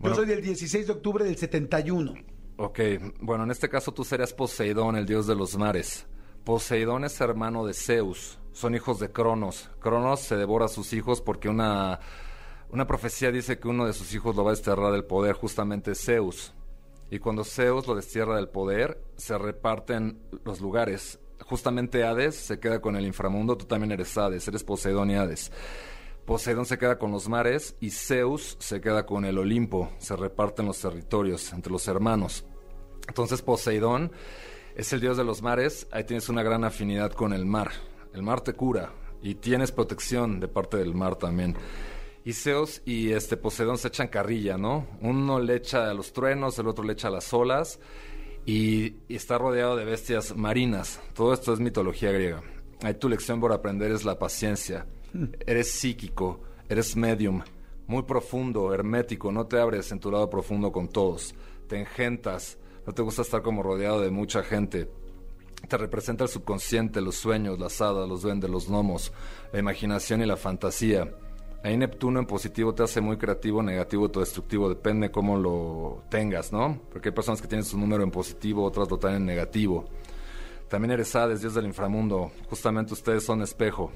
Yo 0.00 0.14
soy 0.14 0.26
del 0.26 0.42
16 0.42 0.86
de 0.86 0.92
octubre 0.92 1.24
del 1.24 1.36
71. 1.36 2.14
Ok, 2.56 2.80
bueno, 3.20 3.44
en 3.44 3.50
este 3.50 3.68
caso 3.68 3.92
tú 3.92 4.04
serías 4.04 4.32
Poseidón, 4.32 4.96
el 4.96 5.06
dios 5.06 5.26
de 5.26 5.34
los 5.34 5.56
mares. 5.56 6.06
Poseidón 6.44 7.04
es 7.04 7.20
hermano 7.20 7.66
de 7.66 7.74
Zeus, 7.74 8.38
son 8.52 8.74
hijos 8.74 9.00
de 9.00 9.10
Cronos. 9.10 9.70
Cronos 9.80 10.20
se 10.20 10.36
devora 10.36 10.66
a 10.66 10.68
sus 10.68 10.92
hijos 10.92 11.20
porque 11.20 11.48
una, 11.48 11.98
una 12.70 12.86
profecía 12.86 13.32
dice 13.32 13.58
que 13.58 13.66
uno 13.66 13.86
de 13.86 13.92
sus 13.92 14.14
hijos 14.14 14.36
lo 14.36 14.44
va 14.44 14.50
a 14.50 14.54
desterrar 14.54 14.92
del 14.92 15.04
poder, 15.04 15.34
justamente 15.34 15.94
Zeus. 15.94 16.54
Y 17.10 17.18
cuando 17.18 17.44
Zeus 17.44 17.86
lo 17.86 17.94
destierra 17.94 18.36
del 18.36 18.48
poder, 18.48 19.02
se 19.16 19.36
reparten 19.36 20.20
los 20.44 20.60
lugares. 20.60 21.18
Justamente 21.46 22.04
Hades 22.04 22.36
se 22.36 22.60
queda 22.60 22.80
con 22.80 22.96
el 22.96 23.06
inframundo, 23.06 23.56
tú 23.56 23.64
también 23.66 23.92
eres 23.92 24.16
Hades, 24.16 24.46
eres 24.46 24.64
Poseidón 24.64 25.10
y 25.10 25.16
Hades. 25.16 25.50
Poseidón 26.24 26.64
se 26.64 26.78
queda 26.78 26.98
con 26.98 27.12
los 27.12 27.28
mares 27.28 27.76
y 27.80 27.90
Zeus 27.90 28.56
se 28.58 28.80
queda 28.80 29.04
con 29.04 29.26
el 29.26 29.36
Olimpo. 29.36 29.90
Se 29.98 30.16
reparten 30.16 30.64
los 30.64 30.80
territorios 30.80 31.52
entre 31.52 31.70
los 31.70 31.86
hermanos. 31.86 32.46
Entonces 33.06 33.42
Poseidón 33.42 34.10
es 34.74 34.90
el 34.94 35.02
dios 35.02 35.18
de 35.18 35.24
los 35.24 35.42
mares. 35.42 35.86
Ahí 35.90 36.04
tienes 36.04 36.30
una 36.30 36.42
gran 36.42 36.64
afinidad 36.64 37.12
con 37.12 37.34
el 37.34 37.44
mar. 37.44 37.72
El 38.14 38.22
mar 38.22 38.40
te 38.40 38.54
cura 38.54 38.92
y 39.20 39.34
tienes 39.34 39.70
protección 39.70 40.40
de 40.40 40.48
parte 40.48 40.78
del 40.78 40.94
mar 40.94 41.16
también. 41.16 41.56
Y 42.24 42.32
Zeus 42.32 42.80
y 42.86 43.12
este 43.12 43.36
Poseidón 43.36 43.76
se 43.76 43.88
echan 43.88 44.08
carrilla, 44.08 44.56
¿no? 44.56 44.86
Uno 45.02 45.38
le 45.40 45.56
echa 45.56 45.90
a 45.90 45.94
los 45.94 46.14
truenos, 46.14 46.58
el 46.58 46.68
otro 46.68 46.84
le 46.84 46.94
echa 46.94 47.08
a 47.08 47.10
las 47.10 47.34
olas 47.34 47.80
y, 48.46 48.94
y 49.08 49.16
está 49.16 49.36
rodeado 49.36 49.76
de 49.76 49.84
bestias 49.84 50.34
marinas. 50.34 51.02
Todo 51.12 51.34
esto 51.34 51.52
es 51.52 51.60
mitología 51.60 52.12
griega. 52.12 52.42
Ahí 52.82 52.94
tu 52.94 53.10
lección 53.10 53.40
por 53.40 53.52
aprender 53.52 53.92
es 53.92 54.06
la 54.06 54.18
paciencia 54.18 54.86
eres 55.46 55.70
psíquico, 55.70 56.40
eres 56.68 56.96
medium, 56.96 57.42
muy 57.86 58.02
profundo, 58.02 58.72
hermético, 58.72 59.30
no 59.30 59.46
te 59.46 59.58
abres 59.58 59.90
en 59.92 60.00
tu 60.00 60.10
lado 60.10 60.28
profundo 60.30 60.72
con 60.72 60.88
todos, 60.88 61.34
te 61.68 61.78
engentas, 61.78 62.58
no 62.86 62.92
te 62.92 63.02
gusta 63.02 63.22
estar 63.22 63.42
como 63.42 63.62
rodeado 63.62 64.00
de 64.00 64.10
mucha 64.10 64.42
gente. 64.42 64.90
Te 65.68 65.78
representa 65.78 66.24
el 66.24 66.30
subconsciente, 66.30 67.00
los 67.00 67.14
sueños, 67.14 67.58
las 67.58 67.80
hadas, 67.80 68.06
los 68.06 68.20
duendes, 68.20 68.50
los 68.50 68.68
gnomos, 68.68 69.12
la 69.50 69.58
imaginación 69.58 70.20
y 70.20 70.26
la 70.26 70.36
fantasía. 70.36 71.10
Ahí 71.62 71.78
Neptuno 71.78 72.20
en 72.20 72.26
positivo 72.26 72.74
te 72.74 72.82
hace 72.82 73.00
muy 73.00 73.16
creativo, 73.16 73.62
negativo, 73.62 74.10
todo 74.10 74.22
destructivo, 74.22 74.68
depende 74.68 75.10
cómo 75.10 75.38
lo 75.38 76.02
tengas, 76.10 76.52
¿no? 76.52 76.78
Porque 76.90 77.08
hay 77.08 77.14
personas 77.14 77.40
que 77.40 77.48
tienen 77.48 77.64
su 77.64 77.78
número 77.78 78.04
en 78.04 78.10
positivo, 78.10 78.62
otras 78.62 78.90
lo 78.90 78.98
tienen 78.98 79.22
en 79.22 79.26
negativo. 79.26 79.86
También 80.68 80.90
eres 80.90 81.16
Hades, 81.16 81.40
Dios 81.40 81.54
del 81.54 81.64
inframundo. 81.64 82.32
Justamente 82.50 82.92
ustedes 82.92 83.24
son 83.24 83.40
espejo 83.40 83.90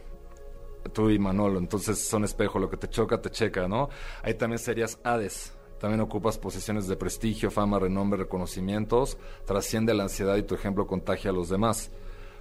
tú 0.99 1.11
y 1.11 1.19
Manolo. 1.21 1.61
Entonces 1.61 1.97
son 1.97 2.25
espejo, 2.25 2.59
lo 2.59 2.69
que 2.69 2.77
te 2.77 2.91
choca, 2.91 3.23
te 3.23 3.31
checa, 3.31 3.69
¿no? 3.69 3.89
Ahí 4.21 4.35
también 4.35 4.59
serías 4.59 4.99
Hades. 5.05 5.57
También 5.79 6.01
ocupas 6.01 6.39
posiciones 6.39 6.89
de 6.89 6.97
prestigio, 6.97 7.53
fama, 7.53 7.79
renombre, 7.79 8.25
reconocimientos. 8.25 9.17
Trasciende 9.47 9.95
la 9.95 10.03
ansiedad 10.03 10.37
y 10.37 10.43
tu 10.43 10.57
ejemplo 10.57 10.89
contagia 10.89 11.31
a 11.31 11.33
los 11.33 11.51
demás. 11.51 11.93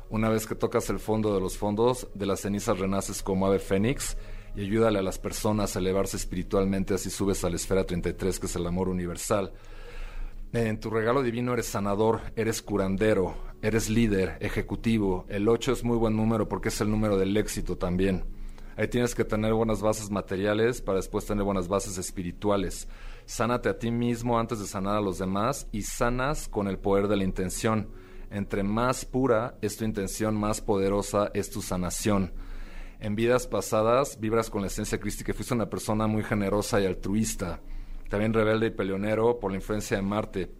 Una 0.09 0.29
vez 0.29 0.47
que 0.47 0.55
tocas 0.55 0.89
el 0.89 0.97
fondo 0.97 1.35
de 1.35 1.39
los 1.39 1.55
fondos, 1.55 2.07
de 2.15 2.25
las 2.25 2.39
cenizas 2.39 2.79
renaces 2.79 3.21
como 3.21 3.45
ave 3.45 3.59
fénix 3.59 4.17
y 4.55 4.61
ayúdale 4.61 4.97
a 4.97 5.03
las 5.03 5.19
personas 5.19 5.75
a 5.75 5.79
elevarse 5.79 6.17
espiritualmente, 6.17 6.95
así 6.95 7.11
subes 7.11 7.43
a 7.43 7.51
la 7.51 7.57
esfera 7.57 7.85
33, 7.85 8.39
que 8.39 8.47
es 8.47 8.55
el 8.55 8.65
amor 8.65 8.89
universal. 8.89 9.53
En 10.51 10.79
tu 10.79 10.89
regalo 10.89 11.21
divino 11.21 11.53
eres 11.53 11.67
sanador, 11.67 12.21
eres 12.35 12.63
curandero, 12.63 13.35
eres 13.61 13.87
líder, 13.91 14.37
ejecutivo. 14.39 15.27
El 15.29 15.47
8 15.47 15.73
es 15.73 15.83
muy 15.83 15.97
buen 15.97 16.15
número 16.15 16.49
porque 16.49 16.69
es 16.69 16.81
el 16.81 16.89
número 16.89 17.19
del 17.19 17.37
éxito 17.37 17.77
también. 17.77 18.36
Ahí 18.77 18.87
tienes 18.87 19.13
que 19.13 19.25
tener 19.25 19.53
buenas 19.53 19.81
bases 19.81 20.09
materiales 20.09 20.81
para 20.81 20.97
después 20.97 21.25
tener 21.25 21.43
buenas 21.43 21.67
bases 21.67 21.97
espirituales. 21.97 22.87
Sánate 23.25 23.67
a 23.67 23.77
ti 23.77 23.91
mismo 23.91 24.39
antes 24.39 24.59
de 24.59 24.67
sanar 24.67 24.95
a 24.95 25.01
los 25.01 25.17
demás 25.17 25.67
y 25.73 25.81
sanas 25.81 26.47
con 26.47 26.67
el 26.67 26.77
poder 26.77 27.09
de 27.09 27.17
la 27.17 27.25
intención. 27.25 27.89
Entre 28.31 28.63
más 28.63 29.03
pura 29.03 29.57
es 29.61 29.75
tu 29.75 29.83
intención, 29.83 30.35
más 30.35 30.61
poderosa 30.61 31.31
es 31.33 31.49
tu 31.49 31.61
sanación. 31.61 32.31
En 33.01 33.15
vidas 33.15 33.47
pasadas 33.47 34.19
vibras 34.19 34.49
con 34.49 34.61
la 34.61 34.67
esencia 34.67 34.99
crística, 34.99 35.33
fuiste 35.33 35.53
una 35.53 35.69
persona 35.69 36.07
muy 36.07 36.23
generosa 36.23 36.79
y 36.79 36.85
altruista 36.85 37.59
también 38.09 38.33
rebelde 38.33 38.67
y 38.67 38.71
peleonero 38.71 39.39
por 39.39 39.51
la 39.51 39.57
influencia 39.57 39.97
de 39.97 40.03
Marte, 40.03 40.51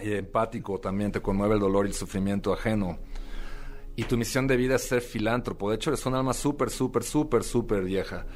y 0.00 0.12
empático 0.12 0.78
también, 0.78 1.10
te 1.10 1.20
conmueve 1.20 1.54
el 1.54 1.60
dolor 1.60 1.86
y 1.86 1.88
el 1.88 1.94
sufrimiento 1.94 2.52
ajeno. 2.52 2.98
Y 3.96 4.04
tu 4.04 4.18
misión 4.18 4.46
de 4.46 4.56
vida 4.56 4.76
es 4.76 4.82
ser 4.82 5.00
filántropo. 5.00 5.70
De 5.70 5.76
hecho, 5.76 5.90
eres 5.90 6.04
un 6.04 6.14
alma 6.14 6.34
súper, 6.34 6.68
súper, 6.68 7.02
súper, 7.02 7.42
súper 7.42 7.82
vieja. 7.82 8.26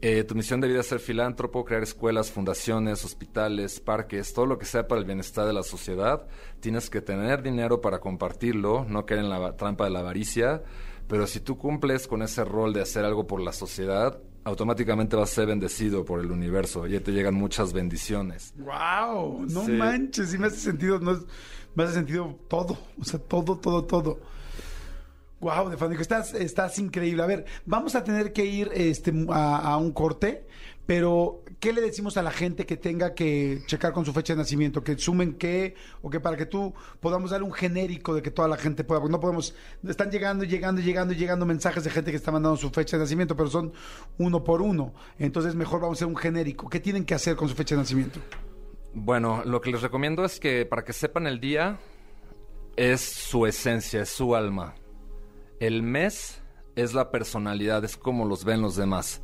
Eh, 0.00 0.24
tu 0.24 0.34
misión 0.34 0.60
de 0.60 0.68
vida 0.68 0.80
es 0.80 0.86
ser 0.86 0.98
filántropo, 0.98 1.64
crear 1.64 1.82
escuelas, 1.82 2.30
fundaciones, 2.30 3.04
hospitales, 3.04 3.80
parques, 3.80 4.32
todo 4.32 4.46
lo 4.46 4.58
que 4.58 4.66
sea 4.66 4.88
para 4.88 5.00
el 5.00 5.06
bienestar 5.06 5.46
de 5.46 5.52
la 5.52 5.62
sociedad. 5.62 6.26
Tienes 6.60 6.90
que 6.90 7.00
tener 7.00 7.42
dinero 7.42 7.80
para 7.80 8.00
compartirlo, 8.00 8.84
no 8.86 9.06
caer 9.06 9.20
en 9.20 9.30
la 9.30 9.56
trampa 9.56 9.84
de 9.84 9.90
la 9.90 10.00
avaricia. 10.00 10.62
Pero 11.06 11.26
si 11.26 11.40
tú 11.40 11.58
cumples 11.58 12.06
con 12.06 12.22
ese 12.22 12.44
rol 12.44 12.72
de 12.72 12.80
hacer 12.80 13.04
algo 13.04 13.26
por 13.26 13.40
la 13.40 13.52
sociedad, 13.52 14.18
automáticamente 14.44 15.16
vas 15.16 15.32
a 15.32 15.34
ser 15.34 15.46
bendecido 15.46 16.04
por 16.04 16.20
el 16.20 16.30
universo. 16.30 16.86
Y 16.86 16.98
te 17.00 17.12
llegan 17.12 17.34
muchas 17.34 17.72
bendiciones. 17.72 18.54
¡Wow! 18.56 19.46
No 19.48 19.64
manches, 19.68 20.30
sí 20.30 20.38
me 20.38 20.46
hace 20.46 20.58
sentido, 20.58 20.98
no, 20.98 21.18
me 21.74 21.84
hace 21.84 21.94
sentido 21.94 22.38
todo. 22.48 22.78
O 23.00 23.04
sea, 23.04 23.20
todo, 23.20 23.58
todo, 23.58 23.84
todo. 23.84 24.33
Wow, 25.44 25.68
Defanico, 25.68 26.00
estás, 26.00 26.32
estás 26.32 26.78
increíble. 26.78 27.22
A 27.22 27.26
ver, 27.26 27.44
vamos 27.66 27.94
a 27.94 28.02
tener 28.02 28.32
que 28.32 28.46
ir 28.46 28.70
este, 28.72 29.12
a 29.28 29.76
un 29.76 29.92
corte. 29.92 30.46
Pero, 30.86 31.42
¿qué 31.60 31.74
le 31.74 31.82
decimos 31.82 32.16
a 32.16 32.22
la 32.22 32.30
gente 32.30 32.64
que 32.64 32.78
tenga 32.78 33.12
que 33.12 33.62
checar 33.66 33.92
con 33.92 34.06
su 34.06 34.14
fecha 34.14 34.32
de 34.32 34.38
nacimiento? 34.38 34.82
Que 34.82 34.96
sumen 34.96 35.34
qué, 35.34 35.74
o 36.00 36.08
que 36.08 36.18
para 36.18 36.38
que 36.38 36.46
tú 36.46 36.72
podamos 36.98 37.30
dar 37.30 37.42
un 37.42 37.52
genérico 37.52 38.14
de 38.14 38.22
que 38.22 38.30
toda 38.30 38.48
la 38.48 38.56
gente 38.56 38.84
pueda, 38.84 39.02
porque 39.02 39.12
no 39.12 39.20
podemos, 39.20 39.54
están 39.86 40.10
llegando, 40.10 40.44
llegando, 40.44 40.80
llegando, 40.80 41.12
llegando 41.12 41.44
mensajes 41.44 41.84
de 41.84 41.90
gente 41.90 42.10
que 42.10 42.16
está 42.16 42.32
mandando 42.32 42.56
su 42.56 42.70
fecha 42.70 42.96
de 42.96 43.02
nacimiento, 43.02 43.36
pero 43.36 43.50
son 43.50 43.74
uno 44.16 44.42
por 44.44 44.62
uno. 44.62 44.94
Entonces, 45.18 45.54
mejor 45.54 45.82
vamos 45.82 45.96
a 45.96 45.98
hacer 45.98 46.08
un 46.08 46.16
genérico. 46.16 46.70
¿Qué 46.70 46.80
tienen 46.80 47.04
que 47.04 47.12
hacer 47.12 47.36
con 47.36 47.50
su 47.50 47.54
fecha 47.54 47.74
de 47.74 47.82
nacimiento? 47.82 48.18
Bueno, 48.94 49.42
lo 49.44 49.60
que 49.60 49.72
les 49.72 49.82
recomiendo 49.82 50.24
es 50.24 50.40
que 50.40 50.64
para 50.64 50.84
que 50.84 50.94
sepan 50.94 51.26
el 51.26 51.38
día, 51.38 51.78
es 52.76 53.02
su 53.02 53.44
esencia, 53.44 54.00
es 54.00 54.08
su 54.08 54.34
alma. 54.34 54.74
El 55.60 55.82
mes 55.82 56.42
es 56.76 56.94
la 56.94 57.10
personalidad, 57.10 57.84
es 57.84 57.96
como 57.96 58.24
los 58.24 58.44
ven 58.44 58.60
los 58.60 58.76
demás 58.76 59.22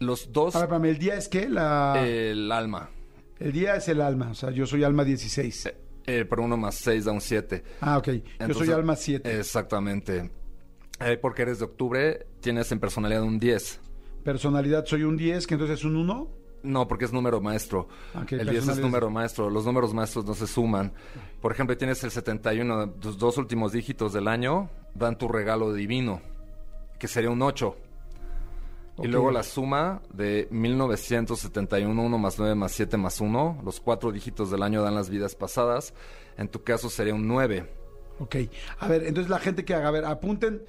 los 0.00 0.32
dos... 0.32 0.56
A 0.56 0.66
ver, 0.66 0.90
¿el 0.90 0.98
día 0.98 1.14
es 1.14 1.28
qué? 1.28 1.48
La... 1.48 2.02
El 2.04 2.50
alma. 2.50 2.90
El 3.38 3.52
día 3.52 3.76
es 3.76 3.88
el 3.88 4.00
alma, 4.00 4.30
o 4.30 4.34
sea, 4.34 4.50
yo 4.50 4.66
soy 4.66 4.82
alma 4.82 5.04
16. 5.04 5.66
Eh, 5.66 5.76
eh, 6.06 6.26
pero 6.28 6.42
uno 6.42 6.56
más 6.56 6.74
6 6.76 7.04
da 7.04 7.12
un 7.12 7.20
7. 7.20 7.62
Ah, 7.80 7.98
ok. 7.98 8.08
yo 8.48 8.54
soy 8.54 8.70
alma 8.70 8.96
7. 8.96 9.38
Exactamente. 9.38 10.30
Eh, 11.00 11.16
porque 11.16 11.42
eres 11.42 11.58
de 11.58 11.66
octubre, 11.66 12.26
tienes 12.40 12.72
en 12.72 12.80
personalidad 12.80 13.22
un 13.22 13.38
10. 13.38 13.80
Personalidad 14.24 14.84
soy 14.86 15.04
un 15.04 15.16
10, 15.16 15.46
que 15.46 15.54
entonces 15.54 15.78
es 15.78 15.84
un 15.84 15.96
1. 15.96 16.39
No, 16.62 16.86
porque 16.86 17.06
es 17.06 17.12
número 17.12 17.40
maestro. 17.40 17.88
el 18.28 18.48
10 18.48 18.68
es 18.68 18.78
número 18.78 19.10
maestro. 19.10 19.48
Los 19.48 19.64
números 19.64 19.94
maestros 19.94 20.24
no 20.24 20.34
se 20.34 20.46
suman. 20.46 20.92
Por 21.40 21.52
ejemplo, 21.52 21.76
tienes 21.76 22.02
el 22.04 22.10
71, 22.10 22.90
tus 22.90 23.18
dos 23.18 23.38
últimos 23.38 23.72
dígitos 23.72 24.12
del 24.12 24.28
año 24.28 24.70
dan 24.94 25.16
tu 25.16 25.28
regalo 25.28 25.72
divino, 25.72 26.20
que 26.98 27.08
sería 27.08 27.30
un 27.30 27.42
8. 27.42 27.76
Y 29.02 29.08
luego 29.08 29.30
la 29.30 29.42
suma 29.42 30.02
de 30.12 30.46
1971, 30.50 32.02
1 32.02 32.18
más 32.18 32.38
9 32.38 32.54
más 32.54 32.72
7 32.72 32.96
más 32.98 33.20
1, 33.20 33.62
los 33.64 33.80
cuatro 33.80 34.12
dígitos 34.12 34.50
del 34.50 34.62
año 34.62 34.82
dan 34.82 34.94
las 34.94 35.08
vidas 35.08 35.34
pasadas. 35.34 35.94
En 36.36 36.48
tu 36.48 36.62
caso 36.62 36.90
sería 36.90 37.14
un 37.14 37.26
9. 37.26 37.66
Ok. 38.18 38.36
A 38.78 38.88
ver, 38.88 39.04
entonces 39.04 39.30
la 39.30 39.38
gente 39.38 39.64
que 39.64 39.74
haga, 39.74 39.88
a 39.88 39.90
ver, 39.90 40.04
apunten 40.04 40.62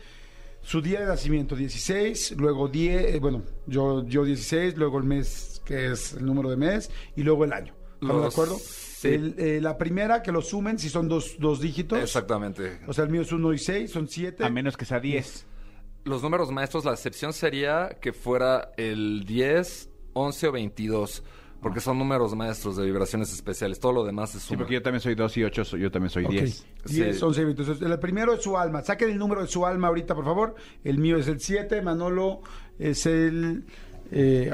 su 0.61 0.81
día 0.81 1.01
de 1.01 1.07
nacimiento, 1.07 1.55
16, 1.55 2.35
luego 2.37 2.67
10, 2.67 3.15
eh, 3.15 3.19
bueno, 3.19 3.43
yo, 3.67 4.05
yo 4.05 4.23
16, 4.23 4.77
luego 4.77 4.97
el 4.97 5.03
mes, 5.03 5.61
que 5.65 5.91
es 5.91 6.13
el 6.13 6.25
número 6.25 6.49
de 6.49 6.57
mes, 6.57 6.91
y 7.15 7.23
luego 7.23 7.45
el 7.45 7.53
año. 7.53 7.73
¿Estamos 8.01 8.21
de 8.21 8.27
acuerdo? 8.27 8.57
Sí. 8.57 9.33
Eh, 9.37 9.59
la 9.61 9.77
primera, 9.77 10.21
que 10.21 10.31
lo 10.31 10.41
sumen, 10.41 10.77
si 10.79 10.89
son 10.89 11.07
dos, 11.07 11.37
dos 11.39 11.59
dígitos. 11.59 11.99
Exactamente. 11.99 12.79
O 12.87 12.93
sea, 12.93 13.03
el 13.03 13.09
mío 13.09 13.21
es 13.21 13.31
1 13.31 13.53
y 13.53 13.57
6, 13.57 13.91
son 13.91 14.07
7. 14.07 14.43
A 14.43 14.49
menos 14.49 14.77
que 14.77 14.85
sea 14.85 14.99
10 14.99 15.47
los 16.03 16.23
números 16.23 16.51
maestros, 16.51 16.85
la 16.85 16.93
excepción 16.93 17.33
sería 17.33 17.97
que 18.01 18.13
fuera 18.13 18.71
el 18.77 19.23
10, 19.25 19.89
11 20.13 20.47
o 20.47 20.51
22. 20.51 21.23
Porque 21.61 21.79
son 21.79 21.99
números 21.99 22.35
maestros 22.35 22.75
de 22.77 22.85
vibraciones 22.85 23.31
especiales. 23.31 23.79
Todo 23.79 23.93
lo 23.93 24.03
demás 24.03 24.33
es 24.33 24.41
suma. 24.41 24.49
Sí, 24.49 24.57
porque 24.57 24.73
yo 24.73 24.81
también 24.81 25.01
soy 25.01 25.15
2 25.15 25.37
y 25.37 25.43
8, 25.43 25.77
yo 25.77 25.91
también 25.91 26.09
soy 26.09 26.25
10. 26.25 26.65
10, 26.85 27.23
11 27.23 27.41
y 27.41 27.45
22. 27.45 27.81
El 27.81 27.99
primero 27.99 28.33
es 28.33 28.41
su 28.41 28.57
alma. 28.57 28.81
Saquen 28.81 29.11
el 29.11 29.17
número 29.17 29.41
de 29.41 29.47
su 29.47 29.65
alma 29.65 29.89
ahorita, 29.89 30.15
por 30.15 30.25
favor. 30.25 30.55
El 30.83 30.97
mío 30.97 31.17
es 31.17 31.27
el 31.27 31.39
7, 31.39 31.81
Manolo 31.81 32.41
es 32.79 33.05
el... 33.05 33.63
Eh, 34.11 34.51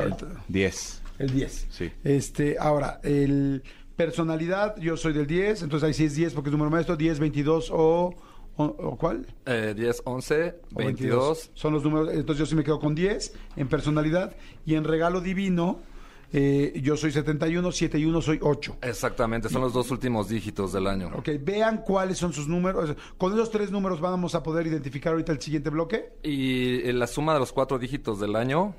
10. 0.50 1.04
El 1.20 1.32
10. 1.32 1.68
Sí. 1.70 1.92
Este, 2.04 2.58
ahora, 2.60 3.00
el 3.04 3.64
personalidad, 3.96 4.78
yo 4.78 4.96
soy 4.98 5.14
del 5.14 5.26
10, 5.26 5.64
entonces 5.64 5.88
ahí 5.88 5.94
sí 5.94 6.06
es 6.06 6.16
10 6.16 6.34
porque 6.34 6.50
es 6.50 6.52
número 6.52 6.70
maestro, 6.70 6.96
10, 6.96 7.20
22 7.20 7.70
o... 7.74 8.16
¿O, 8.60 8.98
cuál? 8.98 9.28
10, 9.46 10.02
11, 10.04 10.56
22. 10.72 11.52
Son 11.54 11.74
los 11.74 11.84
números. 11.84 12.10
Entonces 12.12 12.40
yo 12.40 12.46
sí 12.48 12.56
me 12.56 12.64
quedo 12.64 12.80
con 12.80 12.96
10 12.96 13.34
en 13.56 13.68
personalidad. 13.68 14.36
Y 14.66 14.74
en 14.74 14.84
regalo 14.84 15.22
divino, 15.22 15.80
eh, 16.34 16.80
yo 16.84 16.98
soy 16.98 17.12
71, 17.12 17.72
7 17.72 18.00
y 18.00 18.06
1 18.06 18.22
soy 18.22 18.40
8. 18.42 18.78
Exactamente, 18.82 19.50
son 19.50 19.62
los 19.62 19.74
dos 19.74 19.92
últimos 19.92 20.28
dígitos 20.28 20.74
del 20.74 20.88
año. 20.88 21.12
Ok, 21.16 21.30
vean 21.42 21.84
cuáles 21.86 22.18
son 22.18 22.34
sus 22.34 22.48
números. 22.48 22.96
Con 23.18 23.34
esos 23.34 23.50
tres 23.50 23.72
números 23.72 24.02
vamos 24.02 24.36
a 24.36 24.44
poder 24.44 24.68
identificar 24.68 25.14
ahorita 25.14 25.32
el 25.32 25.42
siguiente 25.42 25.70
bloque. 25.70 26.14
Y 26.24 26.88
eh, 26.88 26.94
la 26.94 27.08
suma 27.08 27.34
de 27.34 27.40
los 27.40 27.54
cuatro 27.54 27.80
dígitos 27.80 28.20
del 28.20 28.36
año 28.36 28.76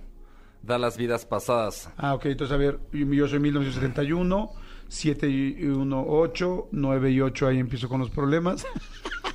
da 0.63 0.79
las 0.79 0.97
vidas 0.97 1.25
pasadas. 1.25 1.91
Ah, 1.97 2.15
ok, 2.15 2.27
entonces 2.27 2.55
a 2.55 2.59
ver, 2.59 2.81
yo 2.93 3.29
soy 3.29 3.39
1971, 3.39 4.51
7 4.89 5.29
y 5.29 5.65
1, 5.65 6.05
8, 6.07 6.69
9 6.73 7.11
y 7.11 7.21
8, 7.21 7.47
ahí 7.47 7.59
empiezo 7.59 7.89
con 7.89 8.01
los 8.01 8.11
problemas. 8.11 8.67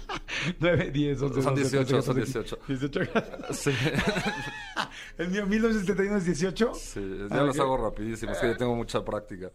9, 0.59 0.91
10, 0.91 1.21
11, 1.21 1.41
Son 1.41 1.55
18, 1.55 2.01
son 2.01 2.15
18. 2.15 2.59
18. 2.67 3.11
Sí. 3.51 3.71
¿El 5.17 5.29
mío 5.29 5.45
1971 5.45 6.17
es 6.17 6.25
18? 6.25 6.71
Sí, 6.73 7.17
ya 7.29 7.41
ah, 7.41 7.43
los 7.43 7.59
hago 7.59 7.77
rapidísimo, 7.77 8.31
es 8.31 8.39
que 8.39 8.47
yo 8.47 8.57
tengo 8.57 8.75
mucha 8.75 9.03
práctica. 9.03 9.51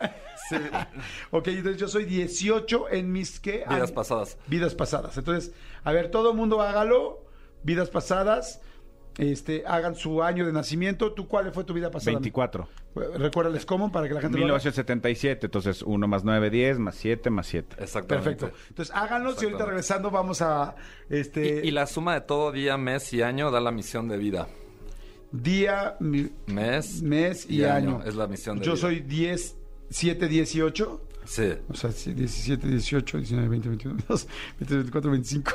Sí. 0.49 0.57
ok, 1.31 1.49
entonces 1.49 1.81
yo 1.81 1.89
soy 1.89 2.05
18 2.05 2.91
en 2.91 3.13
mis, 3.13 3.41
¿qué? 3.41 3.65
Vidas 3.69 3.93
pasadas. 3.93 4.39
Vidas 4.47 4.75
pasadas. 4.75 5.17
Entonces, 5.19 5.53
a 5.85 5.93
ver, 5.93 6.11
todo 6.11 6.35
mundo 6.35 6.63
hágalo. 6.63 7.25
Vidas 7.65 7.91
pasadas 7.91 8.61
este, 9.19 9.65
hagan 9.67 9.97
su 9.97 10.23
año 10.23 10.47
de 10.47 10.53
nacimiento. 10.53 11.13
¿Tú 11.13 11.27
cuál 11.27 11.53
fue 11.53 11.65
tu 11.65 11.75
vida 11.75 11.91
pasada? 11.91 12.13
24. 12.13 12.69
Recuérdales 13.17 13.67
cómo 13.67 13.93
para 13.93 14.09
que 14.09 14.15
la 14.15 14.21
gente 14.21 14.39
1977, 14.39 15.47
entonces 15.47 15.83
1 15.83 16.09
más 16.09 16.25
9, 16.25 16.51
10, 16.51 16.79
más 16.79 16.95
7, 16.95 17.29
más 17.31 17.47
7. 17.49 17.77
Exactamente. 17.81 18.31
Perfecto. 18.31 18.59
Entonces 18.69 18.95
háganlo 18.95 19.35
y 19.41 19.45
ahorita 19.45 19.67
regresando 19.67 20.11
vamos 20.11 20.41
a... 20.41 20.77
este 21.11 21.67
y, 21.67 21.71
la 21.73 21.87
suma 21.87 22.15
de 22.15 22.21
todo 22.23 22.53
día, 22.53 22.77
mes 22.77 23.13
y 23.13 23.23
año 23.23 23.51
da 23.51 23.61
la 23.61 23.73
misión 23.73 24.09
de 24.09 24.17
vida. 24.17 24.49
Día, 25.33 25.97
mes, 25.99 27.03
mes 27.03 27.51
y, 27.51 27.65
año. 27.65 28.03
Es 28.05 28.15
la 28.15 28.27
misión 28.29 28.61
de 28.61 28.65
Yo 28.65 28.77
soy 28.77 29.01
10, 29.01 29.57
7, 29.91 30.29
18. 30.29 31.08
Sí. 31.29 31.53
O 31.69 31.75
sea, 31.75 31.91
17, 31.91 32.67
18, 32.67 33.19
19, 33.19 33.49
20, 33.49 33.69
21, 33.69 33.95
22, 33.97 34.27
23, 34.61 34.71
24, 34.85 35.11
25. 35.11 35.51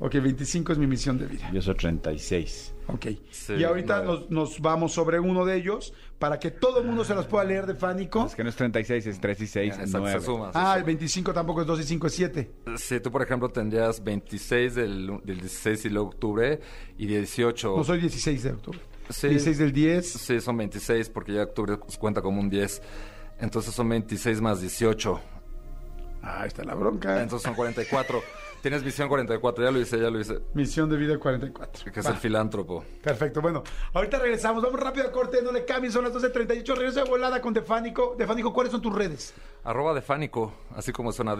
ok, 0.00 0.12
25 0.14 0.72
es 0.72 0.78
mi 0.78 0.86
misión 0.86 1.18
de 1.18 1.26
vida. 1.26 1.50
Yo 1.52 1.60
soy 1.60 1.74
36. 1.74 2.72
Ok. 2.88 3.06
Sí, 3.30 3.54
y 3.58 3.64
ahorita 3.64 4.02
no. 4.02 4.12
nos, 4.20 4.30
nos 4.30 4.60
vamos 4.60 4.92
sobre 4.92 5.20
uno 5.20 5.44
de 5.44 5.56
ellos 5.56 5.92
para 6.18 6.38
que 6.38 6.50
todo 6.50 6.80
el 6.80 6.86
mundo 6.86 7.04
se 7.04 7.14
los 7.14 7.26
pueda 7.26 7.44
leer 7.44 7.66
de 7.66 7.74
Fánico. 7.74 8.24
Es 8.24 8.34
que 8.34 8.42
no 8.42 8.48
es 8.48 8.56
36, 8.56 9.06
es 9.06 9.20
3 9.20 9.40
y 9.40 9.46
6, 9.46 9.74
Exacto, 9.74 9.98
9. 9.98 10.18
se 10.20 10.24
suma. 10.24 10.52
se 10.52 10.58
Ah, 10.58 10.72
el 10.76 10.80
suma. 10.80 10.86
25 10.86 11.32
tampoco 11.34 11.60
es 11.60 11.66
2 11.66 11.80
y 11.80 11.82
5 11.82 12.06
es 12.06 12.12
7. 12.14 12.50
Sí, 12.76 13.00
tú, 13.00 13.10
por 13.10 13.20
ejemplo, 13.22 13.50
tendrías 13.50 14.02
26 14.02 14.74
del, 14.76 15.06
del 15.24 15.40
16 15.40 15.84
y 15.84 15.88
de 15.90 15.98
octubre 15.98 16.60
y 16.96 17.06
18. 17.06 17.76
No 17.76 17.84
soy 17.84 18.00
16 18.00 18.42
de 18.44 18.50
octubre. 18.50 18.78
Sí. 19.10 19.28
16 19.28 19.58
del 19.58 19.72
10. 19.72 20.06
Sí, 20.08 20.40
son 20.40 20.56
26 20.56 21.10
porque 21.10 21.34
ya 21.34 21.42
octubre 21.42 21.76
cuenta 21.98 22.22
como 22.22 22.40
un 22.40 22.48
10. 22.48 22.80
Entonces 23.38 23.74
son 23.74 23.88
26 23.88 24.40
más 24.40 24.60
18. 24.60 25.20
Ah, 26.22 26.42
ahí 26.42 26.48
está 26.48 26.64
la 26.64 26.74
bronca. 26.74 27.22
Entonces 27.22 27.44
son 27.46 27.54
44. 27.54 28.20
Tienes 28.62 28.82
misión 28.82 29.08
44, 29.08 29.64
ya 29.64 29.70
lo 29.70 29.78
hice, 29.78 29.96
ya 29.96 30.10
lo 30.10 30.18
hice. 30.18 30.40
Misión 30.54 30.88
de 30.90 30.96
vida 30.96 31.16
44. 31.18 31.92
Que 31.92 32.00
es 32.00 32.06
Va. 32.06 32.10
el 32.10 32.16
filántropo. 32.16 32.84
Perfecto, 33.00 33.40
bueno, 33.40 33.62
ahorita 33.92 34.18
regresamos, 34.18 34.60
vamos 34.60 34.80
rápido 34.80 35.06
a 35.06 35.12
corte, 35.12 35.40
no 35.40 35.52
le 35.52 35.64
cambien, 35.64 35.92
son 35.92 36.02
las 36.02 36.12
12.38, 36.12 36.74
regreso 36.74 37.04
de 37.04 37.08
volada 37.08 37.40
con 37.40 37.54
Defánico. 37.54 38.16
Defánico, 38.18 38.52
¿cuáles 38.52 38.72
son 38.72 38.82
tus 38.82 38.92
redes? 38.92 39.34
Arroba 39.66 39.94
de 39.94 40.00
Fánico, 40.00 40.52
así 40.76 40.92
como 40.92 41.10
suena 41.10 41.32
E 41.32 41.36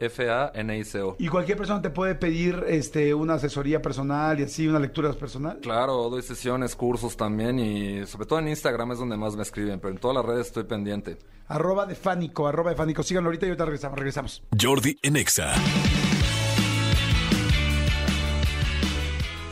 D-E-F-A-N-I-C-O. 0.00 1.14
Y 1.20 1.28
cualquier 1.28 1.56
persona 1.56 1.80
te 1.80 1.90
puede 1.90 2.16
pedir 2.16 2.64
este, 2.66 3.14
una 3.14 3.34
asesoría 3.34 3.80
personal 3.80 4.40
y 4.40 4.42
así, 4.42 4.66
una 4.66 4.80
lectura 4.80 5.12
personal. 5.12 5.60
Claro, 5.62 6.10
doy 6.10 6.22
sesiones, 6.22 6.74
cursos 6.74 7.16
también 7.16 7.60
y 7.60 8.04
sobre 8.06 8.26
todo 8.26 8.40
en 8.40 8.48
Instagram 8.48 8.90
es 8.90 8.98
donde 8.98 9.16
más 9.16 9.36
me 9.36 9.42
escriben, 9.42 9.78
pero 9.78 9.94
en 9.94 10.00
todas 10.00 10.16
las 10.16 10.24
redes 10.26 10.48
estoy 10.48 10.64
pendiente. 10.64 11.16
Arroba 11.46 11.86
Defánico, 11.86 12.48
arroba 12.48 12.70
Defánico, 12.70 13.04
síganlo 13.04 13.28
ahorita 13.28 13.46
y 13.46 13.50
ahorita 13.50 13.64
regresamos, 13.64 13.98
regresamos. 14.00 14.42
Jordi 14.60 14.98
en 15.02 15.16
Exa. 15.16 15.54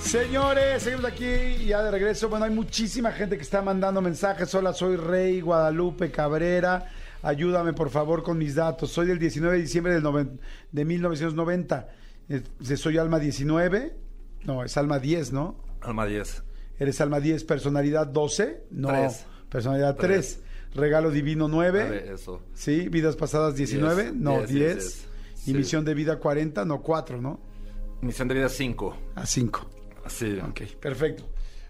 Señores, 0.01 0.83
seguimos 0.83 1.05
aquí 1.05 1.67
ya 1.67 1.85
de 1.85 1.93
regreso. 1.93 2.29
Bueno, 2.29 2.47
hay 2.47 2.51
muchísima 2.51 3.13
gente 3.13 3.37
que 3.37 3.43
está 3.43 3.63
mandando 3.63 4.01
mensajes. 4.01 4.53
Hola, 4.57 4.73
soy 4.73 4.97
Rey 4.97 5.41
Guadalupe 5.41 6.11
Cabrera. 6.11 6.91
Ayúdame, 7.23 7.73
por 7.73 7.91
favor, 7.91 8.23
con 8.23 8.39
mis 8.39 8.55
datos. 8.55 8.91
Soy 8.91 9.07
del 9.07 9.19
19 9.19 9.57
de 9.57 9.63
diciembre 9.63 9.93
del 9.95 10.03
noven- 10.03 10.39
de 10.73 10.85
1990. 10.85 11.89
Eh, 12.29 12.43
¿Soy 12.77 12.99
Alma 12.99 13.19
19? 13.19 13.97
No, 14.45 14.63
es 14.65 14.77
Alma 14.77 14.99
10, 14.99 15.33
¿no? 15.33 15.57
Alma 15.81 16.07
10. 16.07 16.43
¿Eres 16.79 17.01
Alma 17.01 17.19
10, 17.21 17.43
personalidad 17.45 18.07
12? 18.07 18.65
No, 18.71 18.89
Tres. 18.89 19.25
personalidad 19.51 19.97
Tres. 19.97 20.41
3. 20.43 20.77
Regalo 20.77 21.11
divino 21.11 21.49
9. 21.49 21.85
Nueve, 21.89 22.11
Eso. 22.15 22.43
¿Sí? 22.55 22.89
¿Vidas 22.89 23.17
pasadas 23.17 23.57
19? 23.57 24.03
Diez. 24.05 24.15
No, 24.15 24.37
Diez, 24.39 24.49
10. 24.49 24.59
diez, 24.61 24.77
diez. 24.77 25.09
¿Y 25.47 25.51
Sí. 25.53 25.55
misión 25.55 25.85
de 25.85 25.95
vida 25.95 26.19
40? 26.19 26.65
No, 26.65 26.83
4, 26.83 27.21
¿no? 27.21 27.41
Misión 28.03 28.29
de 28.29 28.35
vida 28.35 28.49
5. 28.49 28.97
A 29.17 29.27
5. 29.27 29.69
Así. 30.05 30.39
Ok, 30.39 30.61
perfecto. 30.81 31.25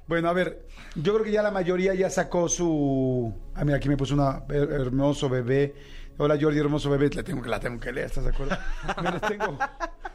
Bueno, 0.08 0.28
a 0.28 0.32
ver, 0.32 0.66
yo 0.96 1.12
creo 1.12 1.24
que 1.24 1.30
ya 1.32 1.42
la 1.42 1.50
mayoría 1.50 1.94
ya 1.94 2.08
sacó 2.10 2.48
su... 2.48 3.32
Ah, 3.54 3.64
mira, 3.64 3.76
aquí 3.76 3.88
me 3.90 3.96
puso 3.96 4.14
una 4.14 4.46
her- 4.48 4.72
hermoso 4.72 5.28
bebé. 5.28 5.74
Hola 6.16 6.36
Jordi, 6.40 6.58
hermoso 6.58 6.88
bebé. 6.90 7.10
La 7.14 7.22
tengo, 7.22 7.42
que- 7.42 7.48
la 7.50 7.60
tengo 7.60 7.78
que 7.78 7.92
leer, 7.92 8.06
¿estás 8.06 8.24
de 8.24 8.30
acuerdo? 8.30 8.56
Me 9.02 9.10
las 9.10 9.20
tengo. 9.20 9.58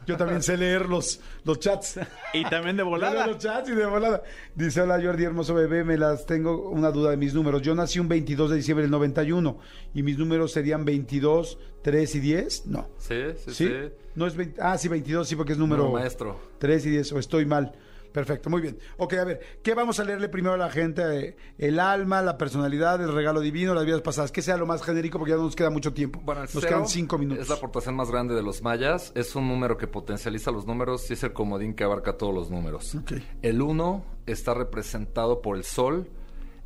Yo 0.05 0.17
también 0.17 0.41
sé 0.43 0.57
leer 0.57 0.89
los, 0.89 1.21
los 1.45 1.59
chats. 1.59 1.97
Y 2.33 2.43
también 2.49 2.75
de 2.75 2.83
volada. 2.83 3.25
los 3.27 3.37
chats 3.37 3.69
y 3.69 3.75
de 3.75 3.85
volada. 3.85 4.21
Dice, 4.55 4.81
hola 4.81 4.99
Jordi, 5.01 5.23
hermoso 5.23 5.53
bebé, 5.53 5.83
me 5.85 5.97
las 5.97 6.25
tengo 6.25 6.69
una 6.71 6.89
duda 6.91 7.11
de 7.11 7.17
mis 7.17 7.33
números. 7.33 7.61
Yo 7.61 7.73
nací 7.75 7.99
un 7.99 8.09
22 8.09 8.49
de 8.49 8.55
diciembre 8.57 8.81
del 8.81 8.91
91 8.91 9.59
y 9.93 10.03
mis 10.03 10.17
números 10.17 10.51
serían 10.51 10.83
22, 10.83 11.57
3 11.83 12.15
y 12.15 12.19
10. 12.19 12.65
No. 12.65 12.89
Sí, 12.97 13.15
sí, 13.37 13.51
¿Sí? 13.53 13.67
sí. 13.67 13.73
No 14.15 14.25
es 14.27 14.35
20, 14.35 14.59
ah, 14.61 14.77
sí, 14.77 14.87
22, 14.89 15.25
sí, 15.27 15.35
porque 15.37 15.53
es 15.53 15.57
número... 15.59 15.83
No, 15.85 15.91
maestro. 15.91 16.37
3 16.57 16.85
y 16.87 16.89
10, 16.89 17.11
o 17.13 17.19
estoy 17.19 17.45
mal. 17.45 17.73
Perfecto, 18.13 18.49
muy 18.49 18.61
bien. 18.61 18.77
Ok, 18.97 19.13
a 19.13 19.23
ver, 19.23 19.39
¿qué 19.63 19.73
vamos 19.73 19.99
a 19.99 20.03
leerle 20.03 20.29
primero 20.29 20.53
a 20.53 20.57
la 20.57 20.69
gente? 20.69 21.01
Eh, 21.29 21.35
El 21.57 21.79
alma, 21.79 22.21
la 22.21 22.37
personalidad, 22.37 23.01
el 23.01 23.11
regalo 23.11 23.41
divino, 23.41 23.73
las 23.73 23.85
vidas 23.85 24.01
pasadas. 24.01 24.31
Que 24.31 24.41
sea 24.43 24.55
lo 24.55 24.67
más 24.67 24.83
genérico 24.83 25.17
porque 25.17 25.31
ya 25.31 25.37
no 25.37 25.43
nos 25.43 25.55
queda 25.55 25.71
mucho 25.71 25.93
tiempo. 25.93 26.21
Bueno, 26.23 26.43
el 26.43 26.49
nos 26.53 26.63
quedan 26.65 26.87
cinco 26.87 27.17
minutos. 27.17 27.41
Es 27.43 27.49
la 27.49 27.55
aportación 27.55 27.95
más 27.95 28.11
grande 28.11 28.35
de 28.35 28.43
los 28.43 28.61
mayas. 28.61 29.11
Es 29.15 29.35
un 29.35 29.47
número 29.47 29.77
que 29.77 29.87
potencializa 29.87 30.51
los 30.51 30.67
números 30.67 31.09
y 31.09 31.13
es 31.13 31.23
el 31.23 31.33
comodín 31.33 31.73
que 31.73 31.83
abarca 31.83 32.15
todos 32.15 32.33
los 32.33 32.51
números. 32.51 32.95
El 33.41 33.61
1 33.61 34.05
está 34.27 34.53
representado 34.53 35.41
por 35.41 35.57
el 35.57 35.63
sol. 35.63 36.07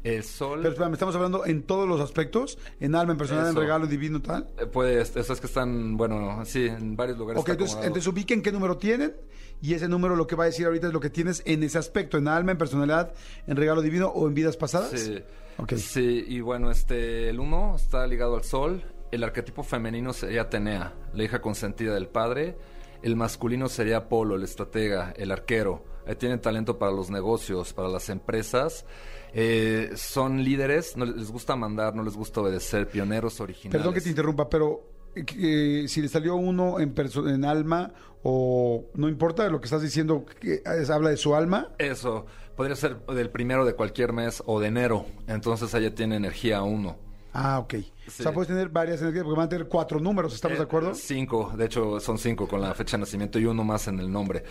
El 0.04 0.24
sol 0.24 0.60
Pero 0.62 0.70
espérame, 0.74 0.94
estamos 0.94 1.16
hablando 1.16 1.46
en 1.46 1.64
todos 1.64 1.88
los 1.88 2.00
aspectos, 2.00 2.58
en 2.80 2.96
alma, 2.96 3.14
en 3.14 3.18
personalidad, 3.18 3.50
en 3.52 3.58
Eso. 3.58 3.62
regalo 3.62 3.88
divino, 3.88 4.22
tal. 4.22 4.48
eh, 4.58 4.66
puede, 4.66 5.02
eso 5.02 5.20
es 5.34 5.40
que 5.42 5.48
están, 5.48 5.98
bueno, 5.98 6.44
sí, 6.46 6.66
en 6.68 6.96
varios 6.96 7.18
lugares. 7.18 7.42
Ok, 7.42 7.50
está 7.50 7.54
entonces, 7.54 7.74
acomodado. 7.76 7.88
entonces 7.88 8.14
ubiquen 8.14 8.42
qué 8.42 8.52
número 8.52 8.78
tienen 8.78 9.16
y 9.62 9.74
ese 9.74 9.88
número 9.88 10.16
lo 10.16 10.28
que 10.28 10.36
va 10.36 10.44
a 10.44 10.48
decir 10.48 10.66
ahorita 10.68 10.88
es 10.88 10.94
lo 10.94 11.00
que 11.00 11.10
tienes 11.10 11.42
en 11.46 11.64
ese 11.64 11.78
aspecto, 11.78 12.18
en 12.18 12.28
alma, 12.28 12.52
en 12.52 12.58
personalidad, 12.58 13.14
en 13.48 13.58
regalo 13.58 13.82
divino 13.82 14.08
o 14.08 14.28
en 14.28 14.34
vidas 14.34 14.56
pasadas. 14.56 14.92
Sí. 14.92 15.20
Ok. 15.58 15.74
Sí, 15.74 16.24
y 16.28 16.40
bueno, 16.42 16.70
este, 16.70 17.30
el 17.30 17.40
1 17.40 17.76
está 17.76 18.06
ligado 18.06 18.36
al 18.36 18.44
sol. 18.44 18.84
El 19.12 19.24
arquetipo 19.24 19.64
femenino 19.64 20.14
sería 20.14 20.44
Atenea, 20.44 20.94
la 21.14 21.24
hija 21.24 21.42
consentida 21.42 21.94
del 21.96 22.08
padre. 22.08 22.56
El 23.02 23.16
masculino 23.16 23.70
sería 23.70 23.98
Apolo, 23.98 24.36
el 24.36 24.44
estratega, 24.44 25.14
el 25.18 25.32
arquero. 25.32 25.84
Ahí 26.06 26.16
tienen 26.16 26.40
talento 26.40 26.78
para 26.78 26.92
los 26.92 27.10
negocios, 27.10 27.74
para 27.74 27.90
las 27.90 28.10
empresas. 28.10 28.86
Eh, 29.34 29.92
son 29.96 30.44
líderes, 30.44 30.96
no 30.96 31.06
les 31.06 31.30
gusta 31.32 31.56
mandar, 31.56 31.94
no 31.96 32.04
les 32.04 32.16
gusta 32.16 32.42
obedecer, 32.42 32.88
pioneros 32.88 33.40
originales. 33.42 33.78
Perdón 33.80 33.94
que 33.94 34.02
te 34.02 34.10
interrumpa, 34.10 34.50
pero 34.50 34.90
eh, 35.16 35.26
eh, 35.38 35.86
si 35.88 36.02
le 36.02 36.08
salió 36.08 36.36
uno 36.36 36.80
en, 36.80 37.46
alma 37.46 37.94
o 38.24 38.86
no 38.96 39.10
importa 39.10 39.50
lo 39.50 39.60
que 39.60 39.66
estás 39.66 39.82
diciendo, 39.82 40.26
que 40.40 40.62
es- 40.66 40.90
habla 40.90 41.10
de 41.10 41.18
su 41.18 41.36
alma. 41.36 41.74
Eso, 41.78 42.26
podría 42.56 42.76
ser 42.76 43.06
del 43.08 43.30
primero 43.30 43.66
de 43.66 43.74
cualquier 43.74 44.14
mes 44.14 44.42
o 44.46 44.60
de 44.60 44.68
enero. 44.68 45.06
Entonces 45.28 45.74
ella 45.74 45.94
tiene 45.94 46.16
energía 46.16 46.62
1. 46.64 47.07
Ah, 47.34 47.60
ok. 47.60 47.76
O 48.08 48.12
sea, 48.12 48.32
puedes 48.32 48.48
tener 48.48 48.70
varias 48.70 49.02
energías 49.02 49.24
porque 49.24 49.38
van 49.38 49.46
a 49.46 49.50
tener 49.50 49.68
cuatro 49.68 50.00
números, 50.00 50.34
¿estamos 50.34 50.58
de 50.58 50.64
acuerdo? 50.64 50.92
Eh, 50.92 50.96
Cinco, 50.96 51.54
de 51.56 51.66
hecho 51.66 52.00
son 52.00 52.18
cinco 52.18 52.48
con 52.48 52.62
la 52.62 52.74
fecha 52.74 52.98
de 52.98 53.02
nacimiento 53.02 53.38
y 53.38 53.46
uno 53.46 53.64
más 53.64 53.88
en 53.88 54.00
el 54.00 54.12
nombre. 54.12 54.44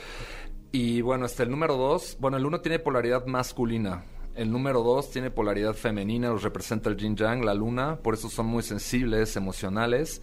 Y 0.73 1.01
bueno, 1.01 1.27
este, 1.27 1.43
el 1.43 1.51
número 1.51 1.77
dos, 1.77 2.17
bueno, 2.21 2.37
el 2.37 2.45
uno 2.47 2.61
tiene 2.61 2.79
polaridad 2.79 3.27
masculina. 3.27 4.05
El 4.35 4.51
número 4.51 4.83
dos 4.83 5.11
tiene 5.11 5.31
polaridad 5.31 5.73
femenina, 5.73 6.29
los 6.29 6.43
representa 6.43 6.91
el 6.91 6.97
yin 6.97 7.17
yang, 7.17 7.43
la 7.45 7.55
luna, 7.55 7.97
por 7.97 8.15
eso 8.15 8.29
son 8.29 8.47
muy 8.47 8.63
sensibles, 8.63 9.35
emocionales. 9.37 10.21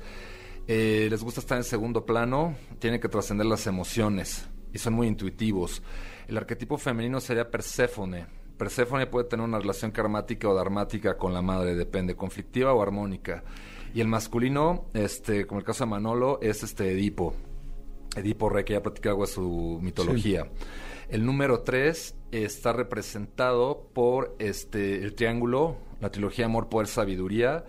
Eh, 0.67 1.07
les 1.09 1.23
gusta 1.23 1.39
estar 1.39 1.57
en 1.57 1.63
segundo 1.63 2.05
plano, 2.05 2.55
tienen 2.79 3.01
que 3.01 3.09
trascender 3.09 3.47
las 3.47 3.65
emociones 3.65 4.47
y 4.71 4.77
son 4.77 4.93
muy 4.93 5.07
intuitivos. 5.07 5.81
El 6.27 6.37
arquetipo 6.37 6.77
femenino 6.77 7.19
sería 7.19 7.49
Perséfone. 7.49 8.27
Perséfone 8.63 9.07
puede 9.07 9.27
tener 9.27 9.45
una 9.45 9.59
relación 9.59 9.91
karmática 9.91 10.47
o 10.47 10.53
dharmática 10.53 11.17
con 11.17 11.33
la 11.33 11.41
madre, 11.41 11.75
depende, 11.75 12.15
conflictiva 12.15 12.71
o 12.71 12.81
armónica. 12.81 13.43
Y 13.93 13.99
el 13.99 14.07
masculino, 14.07 14.85
este, 14.93 15.45
como 15.45 15.59
el 15.59 15.65
caso 15.65 15.83
de 15.83 15.89
Manolo, 15.89 16.39
es 16.41 16.63
este 16.63 16.89
Edipo. 16.89 17.33
Edipo 18.15 18.47
Rey, 18.47 18.63
que 18.63 18.71
ya 18.71 18.81
platicaba 18.81 19.25
su 19.25 19.79
mitología. 19.81 20.47
El 21.09 21.25
número 21.25 21.59
3 21.63 22.15
está 22.31 22.71
representado 22.71 23.89
por 23.93 24.33
este 24.39 25.03
el 25.03 25.13
triángulo, 25.13 25.75
la 25.99 26.09
trilogía 26.09 26.45
Amor, 26.45 26.69
Poder, 26.69 26.87
Sabiduría. 26.87 27.65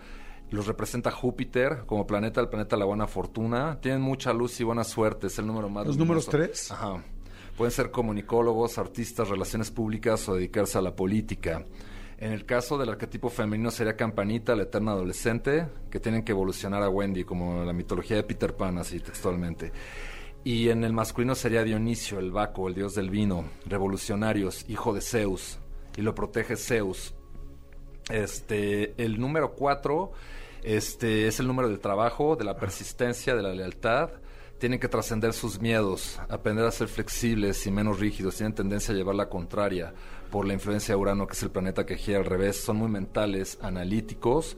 Los 0.51 0.69
representa 0.69 1.11
Júpiter 1.11 1.87
como 1.87 2.07
planeta, 2.07 2.41
el 2.41 2.49
planeta 2.49 2.77
de 2.77 2.81
la 2.81 2.87
buena 2.87 3.09
fortuna. 3.09 3.81
Tienen 3.81 4.01
mucha 4.01 4.33
luz 4.33 4.61
y 4.61 4.63
buena 4.63 4.85
suerte, 4.85 5.27
es 5.27 5.37
el 5.41 5.49
número 5.49 5.69
más 5.69 5.89
¿Los 5.89 5.97
luminoso. 5.97 6.31
números 6.31 6.51
tres? 6.53 6.71
Ajá. 6.71 7.03
Pueden 7.57 7.71
ser 7.71 7.91
comunicólogos, 7.91 8.79
artistas, 8.79 9.29
relaciones 9.29 9.71
públicas 9.71 10.29
o 10.29 10.35
dedicarse 10.35 10.79
a 10.79 10.83
la 10.83 10.97
política. 10.97 11.65
En 12.19 12.33
el 12.33 12.45
caso 12.47 12.79
del 12.79 12.89
arquetipo 12.89 13.29
femenino 13.29 13.71
sería 13.71 13.97
Campanita, 13.97 14.57
la 14.57 14.65
eterna 14.65 14.93
adolescente, 14.93 15.69
que 15.91 16.01
tienen 16.01 16.25
que 16.25 16.33
evolucionar 16.33 16.83
a 16.83 16.89
Wendy, 16.89 17.25
como 17.25 17.65
la 17.65 17.73
mitología 17.73 18.17
de 18.17 18.23
Peter 18.23 18.57
Pan, 18.57 18.79
así 18.79 19.01
textualmente. 19.01 19.73
Y 20.45 20.69
en 20.69 20.85
el 20.85 20.93
masculino 20.93 21.35
sería 21.35 21.65
Dionisio, 21.65 22.19
el 22.19 22.31
Baco, 22.31 22.69
el 22.69 22.75
dios 22.75 22.95
del 22.95 23.11
vino, 23.11 23.45
revolucionarios, 23.67 24.65
hijo 24.69 24.93
de 24.93 25.01
Zeus, 25.01 25.59
y 25.97 26.03
lo 26.03 26.15
protege 26.15 26.57
Zeus. 26.57 27.15
Este, 28.11 28.95
el 29.03 29.19
número 29.19 29.55
4 29.55 30.13
este, 30.63 31.27
es 31.27 31.41
el 31.41 31.47
número 31.47 31.69
del 31.69 31.81
trabajo, 31.81 32.37
de 32.37 32.45
la 32.45 32.57
persistencia, 32.57 33.35
de 33.35 33.43
la 33.43 33.55
lealtad. 33.55 34.11
Tienen 34.65 34.81
que 34.81 34.89
trascender 34.89 35.35
sus 35.35 35.61
miedos, 35.61 36.19
aprender 36.31 36.65
a 36.65 36.71
ser 36.71 36.89
flexibles 36.89 37.67
y 37.67 37.71
menos 37.71 38.01
rígidos. 38.01 38.37
Tienen 38.37 38.55
tendencia 38.55 38.95
a 38.95 38.97
llevar 38.97 39.15
la 39.15 39.29
contraria 39.29 39.93
por 40.31 40.47
la 40.47 40.55
influencia 40.55 40.95
de 40.95 41.01
Urano, 41.03 41.27
que 41.27 41.35
es 41.35 41.43
el 41.43 41.51
planeta 41.51 41.85
que 41.85 41.99
gira 41.99 42.17
al 42.17 42.25
revés. 42.25 42.57
Son 42.57 42.79
muy 42.79 42.89
mentales, 42.89 43.59
analíticos. 43.61 44.57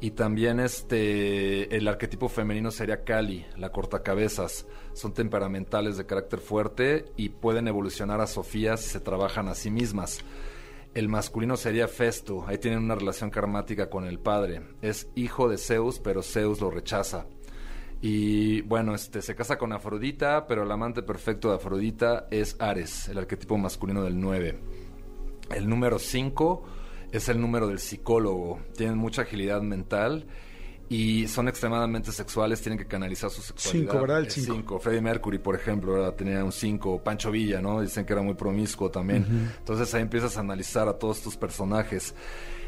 Y 0.00 0.10
también 0.10 0.58
este 0.58 1.76
el 1.76 1.86
arquetipo 1.86 2.28
femenino 2.28 2.72
sería 2.72 3.04
Kali, 3.04 3.46
la 3.56 3.70
cortacabezas. 3.70 4.66
Son 4.94 5.14
temperamentales 5.14 5.96
de 5.96 6.06
carácter 6.06 6.40
fuerte 6.40 7.04
y 7.16 7.28
pueden 7.28 7.68
evolucionar 7.68 8.20
a 8.20 8.26
Sofía 8.26 8.76
si 8.76 8.88
se 8.88 8.98
trabajan 8.98 9.46
a 9.46 9.54
sí 9.54 9.70
mismas. 9.70 10.24
El 10.92 11.08
masculino 11.08 11.56
sería 11.56 11.86
Festo, 11.86 12.44
ahí 12.48 12.58
tienen 12.58 12.82
una 12.82 12.96
relación 12.96 13.30
karmática 13.30 13.90
con 13.90 14.06
el 14.06 14.18
padre. 14.18 14.62
Es 14.82 15.08
hijo 15.14 15.48
de 15.48 15.56
Zeus, 15.56 16.00
pero 16.00 16.24
Zeus 16.24 16.60
lo 16.60 16.68
rechaza. 16.68 17.26
Y 18.00 18.60
bueno, 18.62 18.94
este 18.94 19.22
se 19.22 19.34
casa 19.34 19.56
con 19.56 19.72
Afrodita, 19.72 20.46
pero 20.46 20.64
el 20.64 20.70
amante 20.70 21.02
perfecto 21.02 21.48
de 21.48 21.56
Afrodita 21.56 22.28
es 22.30 22.56
Ares, 22.58 23.08
el 23.08 23.18
arquetipo 23.18 23.56
masculino 23.56 24.02
del 24.02 24.20
9. 24.20 24.58
El 25.54 25.68
número 25.68 25.98
5 25.98 26.64
es 27.12 27.28
el 27.28 27.40
número 27.40 27.68
del 27.68 27.78
psicólogo. 27.78 28.60
Tienen 28.76 28.98
mucha 28.98 29.22
agilidad 29.22 29.62
mental 29.62 30.26
y 30.88 31.26
son 31.26 31.48
extremadamente 31.48 32.12
sexuales, 32.12 32.60
tienen 32.60 32.78
que 32.78 32.86
canalizar 32.86 33.30
su 33.30 33.42
sexualidad. 33.42 33.92
5, 33.92 34.00
¿verdad? 34.00 34.18
El 34.20 34.30
5. 34.30 34.78
Freddie 34.78 35.00
Mercury, 35.00 35.38
por 35.38 35.54
ejemplo, 35.54 36.12
tenía 36.12 36.44
un 36.44 36.52
5. 36.52 37.02
Pancho 37.02 37.30
Villa, 37.30 37.60
¿no? 37.60 37.80
Dicen 37.80 38.04
que 38.04 38.12
era 38.12 38.22
muy 38.22 38.34
promiscuo 38.34 38.90
también. 38.90 39.52
Entonces 39.58 39.92
ahí 39.94 40.02
empiezas 40.02 40.36
a 40.36 40.40
analizar 40.40 40.88
a 40.88 40.98
todos 40.98 41.18
estos 41.18 41.36
personajes 41.36 42.14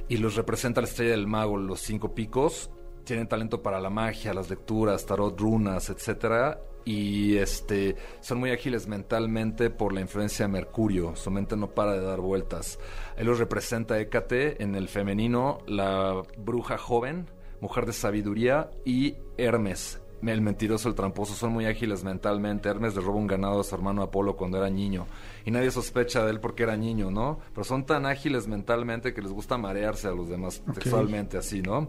y 0.09 0.17
los 0.17 0.37
representa 0.37 0.81
la 0.81 0.87
estrella 0.87 1.13
del 1.13 1.27
mago, 1.27 1.57
los 1.59 1.81
cinco 1.81 2.15
picos. 2.15 2.71
Tienen 3.09 3.27
talento 3.27 3.63
para 3.63 3.81
la 3.81 3.89
magia, 3.89 4.35
las 4.35 4.51
lecturas, 4.51 5.07
tarot, 5.07 5.41
runas, 5.41 5.89
etcétera 5.89 6.61
y 6.85 7.39
este 7.39 7.97
son 8.21 8.39
muy 8.39 8.51
ágiles 8.51 8.87
mentalmente 8.87 9.71
por 9.71 9.95
la 9.95 10.03
influencia 10.03 10.45
de 10.45 10.53
Mercurio. 10.53 11.17
Su 11.17 11.31
mente 11.31 11.57
no 11.57 11.69
para 11.71 11.93
de 11.93 12.03
dar 12.03 12.21
vueltas. 12.21 12.79
Él 13.17 13.29
los 13.29 13.39
representa 13.39 13.99
Hécate 13.99 14.63
en 14.63 14.75
el 14.75 14.89
femenino, 14.89 15.59
la 15.67 16.23
bruja 16.37 16.77
joven, 16.77 17.31
mujer 17.63 17.87
de 17.87 17.95
sabiduría 17.95 18.69
y 18.85 19.17
Hermes. 19.39 20.03
El 20.23 20.43
mentiroso, 20.43 20.91
el 20.91 20.95
tramposo, 20.95 21.33
son 21.35 21.53
muy 21.53 21.65
ágiles 21.65 22.05
mentalmente. 22.05 22.69
Hermes 22.69 22.95
le 22.95 23.01
roba 23.01 23.17
un 23.17 23.27
ganado 23.27 23.61
a 23.61 23.65
su 23.65 23.75
hermano 23.75 24.03
Apolo 24.03 24.37
cuando 24.37 24.59
era 24.59 24.69
niño. 24.69 25.07
Y 25.47 25.51
nadie 25.51 25.71
sospecha 25.71 26.25
de 26.25 26.33
él 26.33 26.41
porque 26.41 26.65
era 26.65 26.77
niño, 26.77 27.11
¿no? 27.11 27.39
Pero 27.55 27.65
son 27.65 27.87
tan 27.87 28.05
ágiles 28.05 28.49
mentalmente 28.49 29.15
que 29.15 29.23
les 29.23 29.33
gusta 29.33 29.57
marearse 29.57 30.09
a 30.09 30.13
los 30.13 30.29
demás 30.29 30.63
sexualmente, 30.75 31.39
así, 31.39 31.63
¿no? 31.63 31.89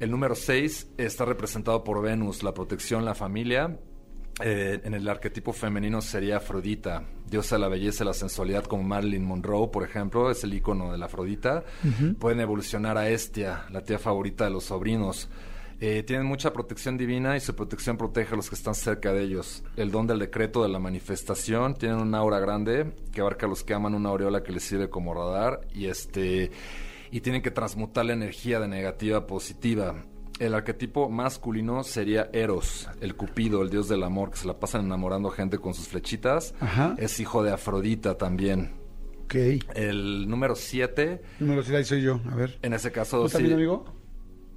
El 0.00 0.10
número 0.10 0.34
6 0.34 0.92
está 0.98 1.24
representado 1.24 1.84
por 1.84 2.02
Venus, 2.02 2.42
la 2.42 2.54
protección, 2.54 3.04
la 3.04 3.14
familia 3.14 3.78
eh, 4.40 4.80
en 4.82 4.94
el 4.94 5.08
arquetipo 5.08 5.52
femenino 5.52 6.00
sería 6.00 6.38
Afrodita, 6.38 7.04
diosa 7.28 7.56
de 7.56 7.60
la 7.60 7.68
belleza 7.68 8.02
y 8.02 8.06
la 8.06 8.14
sensualidad, 8.14 8.64
como 8.64 8.82
Marilyn 8.82 9.24
Monroe, 9.24 9.68
por 9.68 9.84
ejemplo, 9.84 10.30
es 10.30 10.42
el 10.44 10.54
icono 10.54 10.90
de 10.90 10.98
la 10.98 11.06
Afrodita. 11.06 11.64
Pueden 12.18 12.40
evolucionar 12.40 12.96
a 12.96 13.08
Estia, 13.08 13.66
la 13.70 13.82
tía 13.82 13.98
favorita 13.98 14.44
de 14.44 14.50
los 14.50 14.64
sobrinos. 14.64 15.28
Eh, 15.80 16.04
tienen 16.04 16.26
mucha 16.26 16.52
protección 16.52 16.96
divina 16.96 17.36
y 17.36 17.40
su 17.40 17.54
protección 17.56 17.96
protege 17.96 18.34
a 18.34 18.36
los 18.36 18.48
que 18.48 18.54
están 18.54 18.74
cerca 18.74 19.12
de 19.12 19.22
ellos. 19.22 19.64
El 19.76 19.90
don 19.90 20.06
del 20.06 20.20
decreto 20.20 20.62
de 20.62 20.68
la 20.68 20.78
manifestación, 20.78 21.74
tienen 21.74 21.98
una 21.98 22.18
aura 22.18 22.38
grande 22.38 22.92
que 23.12 23.20
abarca 23.20 23.46
a 23.46 23.48
los 23.48 23.64
que 23.64 23.74
aman 23.74 23.94
una 23.94 24.10
aureola 24.10 24.42
que 24.42 24.52
les 24.52 24.62
sirve 24.62 24.88
como 24.88 25.12
radar 25.12 25.60
y 25.74 25.86
este 25.86 26.52
y 27.12 27.20
tienen 27.20 27.42
que 27.42 27.52
transmutar 27.52 28.04
la 28.06 28.14
energía 28.14 28.58
de 28.58 28.66
negativa 28.66 29.18
a 29.18 29.26
positiva 29.28 30.04
el 30.38 30.54
arquetipo 30.54 31.08
masculino 31.08 31.84
sería 31.84 32.28
Eros, 32.32 32.88
el 33.00 33.14
cupido, 33.14 33.62
el 33.62 33.70
dios 33.70 33.88
del 33.88 34.02
amor, 34.02 34.30
que 34.30 34.38
se 34.38 34.46
la 34.46 34.58
pasan 34.58 34.86
enamorando 34.86 35.30
gente 35.30 35.58
con 35.58 35.72
sus 35.72 35.88
flechitas. 35.88 36.54
Es 36.96 37.20
hijo 37.20 37.44
de 37.44 37.52
Afrodita 37.52 38.18
también. 38.18 38.72
Ok. 39.24 39.34
El 39.74 40.28
número 40.28 40.56
7. 40.56 41.22
Número 41.38 41.62
7 41.62 41.84
soy 41.84 42.02
yo, 42.02 42.20
a 42.28 42.34
ver. 42.34 42.58
En 42.62 42.72
ese 42.72 42.90
caso, 42.90 43.22
¿Tú 43.22 43.28
también, 43.28 43.54
amigo? 43.54 43.84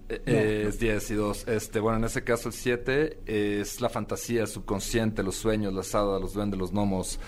Eh, 0.10 0.66
es 0.68 0.80
10 0.80 1.12
y 1.12 1.14
2. 1.14 1.48
Este, 1.48 1.80
bueno, 1.80 2.00
en 2.00 2.06
ese 2.06 2.24
caso 2.24 2.50
el 2.50 2.54
7 2.54 3.20
es 3.26 3.80
la 3.80 3.90
fantasía, 3.90 4.42
el 4.42 4.48
subconsciente, 4.48 5.24
los 5.24 5.36
sueños, 5.36 5.74
las 5.74 5.94
hadas, 5.94 6.20
los 6.20 6.34
duendes, 6.34 6.60
los 6.60 6.72
gnomos. 6.72 7.20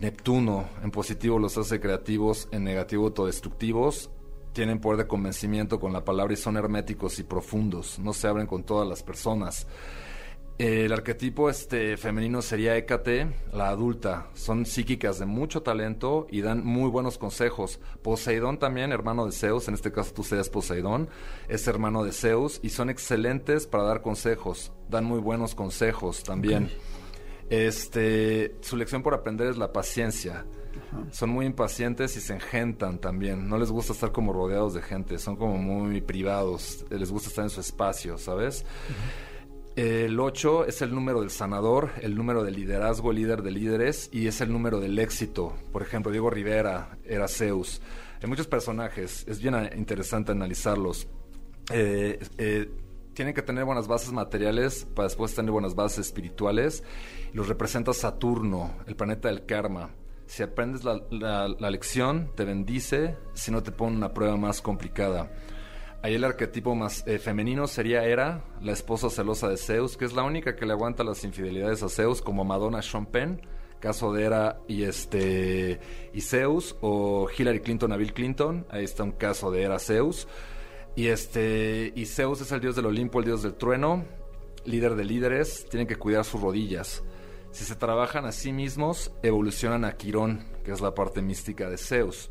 Neptuno, 0.00 0.68
en 0.82 0.90
positivo 0.90 1.38
los 1.38 1.56
hace 1.58 1.78
creativos, 1.78 2.48
en 2.50 2.64
negativo 2.64 3.04
autodestructivos 3.04 4.10
tienen 4.52 4.80
poder 4.80 4.98
de 4.98 5.06
convencimiento 5.06 5.80
con 5.80 5.92
la 5.92 6.04
palabra 6.04 6.32
y 6.32 6.36
son 6.36 6.56
herméticos 6.56 7.18
y 7.18 7.24
profundos, 7.24 7.98
no 7.98 8.12
se 8.12 8.28
abren 8.28 8.46
con 8.46 8.64
todas 8.64 8.88
las 8.88 9.02
personas. 9.02 9.66
El 10.58 10.92
arquetipo 10.92 11.50
este 11.50 11.96
femenino 11.96 12.40
sería 12.40 12.76
Hécate, 12.76 13.26
la 13.52 13.70
adulta. 13.70 14.28
Son 14.34 14.64
psíquicas 14.64 15.18
de 15.18 15.26
mucho 15.26 15.62
talento 15.62 16.26
y 16.30 16.42
dan 16.42 16.64
muy 16.64 16.88
buenos 16.88 17.18
consejos. 17.18 17.80
Poseidón 18.02 18.58
también, 18.58 18.92
hermano 18.92 19.26
de 19.26 19.32
Zeus, 19.32 19.66
en 19.66 19.74
este 19.74 19.90
caso 19.90 20.12
tú 20.12 20.22
seas 20.22 20.50
Poseidón, 20.50 21.08
es 21.48 21.66
hermano 21.66 22.04
de 22.04 22.12
Zeus 22.12 22.60
y 22.62 22.68
son 22.68 22.90
excelentes 22.90 23.66
para 23.66 23.84
dar 23.84 24.02
consejos. 24.02 24.72
Dan 24.88 25.04
muy 25.04 25.18
buenos 25.18 25.54
consejos 25.54 26.22
también. 26.22 26.70
Este, 27.50 28.54
su 28.60 28.76
lección 28.76 29.02
por 29.02 29.14
aprender 29.14 29.48
es 29.48 29.56
la 29.56 29.72
paciencia. 29.72 30.44
Son 31.10 31.30
muy 31.30 31.46
impacientes 31.46 32.16
y 32.16 32.20
se 32.20 32.34
engentan 32.34 32.98
también. 32.98 33.48
No 33.48 33.58
les 33.58 33.70
gusta 33.70 33.92
estar 33.92 34.12
como 34.12 34.32
rodeados 34.32 34.74
de 34.74 34.82
gente. 34.82 35.18
Son 35.18 35.36
como 35.36 35.56
muy 35.56 36.00
privados. 36.00 36.84
Les 36.90 37.10
gusta 37.10 37.28
estar 37.28 37.44
en 37.44 37.50
su 37.50 37.60
espacio, 37.60 38.18
¿sabes? 38.18 38.64
El 39.74 40.20
8 40.20 40.66
es 40.66 40.82
el 40.82 40.94
número 40.94 41.20
del 41.20 41.30
sanador, 41.30 41.92
el 42.02 42.14
número 42.14 42.44
del 42.44 42.56
liderazgo, 42.56 43.10
el 43.10 43.16
líder 43.16 43.42
de 43.42 43.52
líderes, 43.52 44.10
y 44.12 44.26
es 44.26 44.42
el 44.42 44.52
número 44.52 44.80
del 44.80 44.98
éxito. 44.98 45.54
Por 45.72 45.80
ejemplo, 45.80 46.12
Diego 46.12 46.28
Rivera 46.28 46.98
era 47.06 47.26
Zeus. 47.26 47.80
Hay 48.22 48.28
muchos 48.28 48.46
personajes, 48.46 49.24
es 49.26 49.40
bien 49.40 49.54
interesante 49.74 50.32
analizarlos. 50.32 51.08
Eh, 51.72 52.18
eh, 52.36 52.70
tienen 53.14 53.34
que 53.34 53.42
tener 53.42 53.64
buenas 53.64 53.88
bases 53.88 54.12
materiales 54.12 54.86
para 54.94 55.08
después 55.08 55.34
tener 55.34 55.50
buenas 55.50 55.74
bases 55.74 56.06
espirituales. 56.06 56.84
Los 57.32 57.48
representa 57.48 57.94
Saturno, 57.94 58.74
el 58.86 58.94
planeta 58.94 59.28
del 59.28 59.46
karma. 59.46 59.90
Si 60.26 60.42
aprendes 60.42 60.84
la, 60.84 61.48
lección, 61.70 62.30
te 62.34 62.44
bendice, 62.44 63.16
si 63.34 63.50
no 63.50 63.62
te 63.62 63.72
pone 63.72 63.96
una 63.96 64.14
prueba 64.14 64.36
más 64.36 64.62
complicada. 64.62 65.30
Ahí 66.02 66.14
el 66.14 66.24
arquetipo 66.24 66.74
más 66.74 67.06
eh, 67.06 67.18
femenino 67.18 67.66
sería 67.66 68.04
Hera, 68.04 68.44
la 68.60 68.72
esposa 68.72 69.08
celosa 69.08 69.48
de 69.48 69.56
Zeus, 69.56 69.96
que 69.96 70.04
es 70.04 70.14
la 70.14 70.24
única 70.24 70.56
que 70.56 70.66
le 70.66 70.72
aguanta 70.72 71.04
las 71.04 71.22
infidelidades 71.22 71.82
a 71.82 71.88
Zeus, 71.88 72.22
como 72.22 72.44
Madonna 72.44 72.82
Sean 72.82 73.06
Penn, 73.06 73.40
caso 73.78 74.12
de 74.12 74.24
Hera 74.24 74.58
y 74.66 74.84
este 74.84 75.80
y 76.12 76.20
Zeus, 76.22 76.76
o 76.80 77.28
Hillary 77.36 77.60
Clinton 77.60 77.92
a 77.92 77.96
Bill 77.96 78.14
Clinton, 78.14 78.66
ahí 78.70 78.84
está 78.84 79.04
un 79.04 79.12
caso 79.12 79.50
de 79.50 79.62
Hera 79.62 79.78
Zeus. 79.78 80.26
Y 80.96 81.06
este 81.06 81.92
y 81.94 82.06
Zeus 82.06 82.40
es 82.40 82.52
el 82.52 82.60
dios 82.60 82.76
del 82.76 82.86
Olimpo, 82.86 83.20
el 83.20 83.26
dios 83.26 83.42
del 83.42 83.54
trueno, 83.54 84.04
líder 84.64 84.94
de 84.94 85.04
líderes, 85.04 85.66
tienen 85.68 85.86
que 85.86 85.96
cuidar 85.96 86.24
sus 86.24 86.40
rodillas. 86.40 87.02
Si 87.52 87.66
se 87.66 87.76
trabajan 87.76 88.24
a 88.24 88.32
sí 88.32 88.50
mismos, 88.50 89.12
evolucionan 89.22 89.84
a 89.84 89.92
Quirón, 89.92 90.42
que 90.64 90.72
es 90.72 90.80
la 90.80 90.94
parte 90.94 91.20
mística 91.20 91.68
de 91.68 91.76
Zeus. 91.76 92.30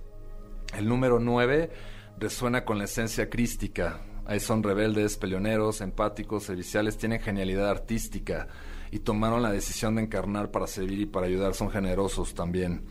El 0.75 0.87
número 0.89 1.19
9 1.19 1.69
resuena 2.17 2.65
con 2.65 2.79
la 2.79 2.85
esencia 2.85 3.29
crística. 3.29 4.01
Ahí 4.25 4.39
son 4.39 4.63
rebeldes, 4.63 5.17
peleoneros, 5.17 5.81
empáticos, 5.81 6.45
serviciales, 6.45 6.97
tienen 6.97 7.19
genialidad 7.19 7.69
artística 7.69 8.47
y 8.89 8.99
tomaron 8.99 9.43
la 9.43 9.51
decisión 9.51 9.93
de 9.93 10.01
encarnar 10.01 10.49
para 10.49 10.65
servir 10.65 10.99
y 10.99 11.05
para 11.05 11.27
ayudar. 11.27 11.53
Son 11.53 11.69
generosos 11.69 12.33
también. 12.33 12.83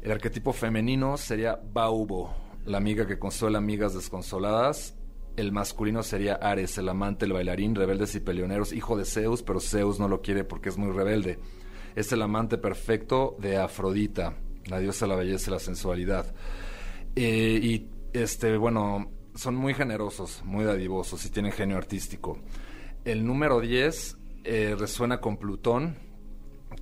El 0.00 0.12
arquetipo 0.12 0.54
femenino 0.54 1.18
sería 1.18 1.60
Baubo, 1.62 2.34
la 2.64 2.78
amiga 2.78 3.06
que 3.06 3.18
consuela 3.18 3.58
amigas 3.58 3.92
desconsoladas. 3.92 4.96
El 5.36 5.52
masculino 5.52 6.02
sería 6.02 6.36
Ares, 6.36 6.78
el 6.78 6.88
amante, 6.88 7.26
el 7.26 7.34
bailarín, 7.34 7.74
rebeldes 7.74 8.14
y 8.14 8.20
peleoneros, 8.20 8.72
hijo 8.72 8.96
de 8.96 9.04
Zeus, 9.04 9.42
pero 9.42 9.60
Zeus 9.60 10.00
no 10.00 10.08
lo 10.08 10.22
quiere 10.22 10.42
porque 10.42 10.70
es 10.70 10.78
muy 10.78 10.90
rebelde 10.90 11.38
es 11.96 12.12
el 12.12 12.22
amante 12.22 12.58
perfecto 12.58 13.36
de 13.40 13.56
Afrodita, 13.56 14.34
la 14.66 14.78
diosa 14.78 15.06
de 15.06 15.08
la 15.08 15.16
belleza 15.16 15.50
y 15.50 15.54
la 15.54 15.58
sensualidad. 15.58 16.26
Eh, 17.16 17.58
y 17.62 17.88
este, 18.12 18.58
bueno, 18.58 19.10
son 19.34 19.56
muy 19.56 19.72
generosos, 19.72 20.42
muy 20.44 20.64
dadivosos 20.64 21.24
y 21.24 21.30
tienen 21.30 21.52
genio 21.52 21.78
artístico. 21.78 22.38
El 23.04 23.24
número 23.24 23.60
10 23.60 24.18
eh, 24.44 24.76
resuena 24.78 25.20
con 25.20 25.38
Plutón, 25.38 25.96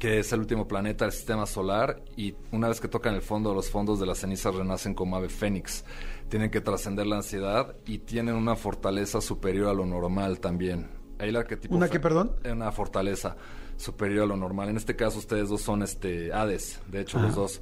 que 0.00 0.18
es 0.18 0.32
el 0.32 0.40
último 0.40 0.66
planeta 0.66 1.04
del 1.04 1.12
sistema 1.12 1.46
solar, 1.46 2.02
y 2.16 2.34
una 2.50 2.68
vez 2.68 2.80
que 2.80 2.88
tocan 2.88 3.14
el 3.14 3.22
fondo, 3.22 3.54
los 3.54 3.70
fondos 3.70 4.00
de 4.00 4.06
las 4.06 4.18
cenizas 4.18 4.52
renacen 4.52 4.94
como 4.94 5.16
ave 5.16 5.28
fénix. 5.28 5.84
Tienen 6.28 6.50
que 6.50 6.60
trascender 6.60 7.06
la 7.06 7.16
ansiedad 7.16 7.76
y 7.86 7.98
tienen 7.98 8.34
una 8.34 8.56
fortaleza 8.56 9.20
superior 9.20 9.68
a 9.68 9.74
lo 9.74 9.86
normal 9.86 10.40
también. 10.40 10.88
Ahí 11.20 11.28
el 11.28 11.36
arquetipo 11.36 11.76
¿Una 11.76 11.88
qué, 11.88 12.00
perdón? 12.00 12.32
Una 12.44 12.72
fortaleza 12.72 13.36
superior 13.76 14.24
a 14.24 14.26
lo 14.26 14.36
normal. 14.36 14.68
En 14.68 14.76
este 14.76 14.96
caso 14.96 15.18
ustedes 15.18 15.48
dos 15.48 15.62
son 15.62 15.82
este 15.82 16.32
Hades, 16.32 16.80
de 16.88 17.00
hecho 17.00 17.18
los 17.18 17.34
dos. 17.34 17.60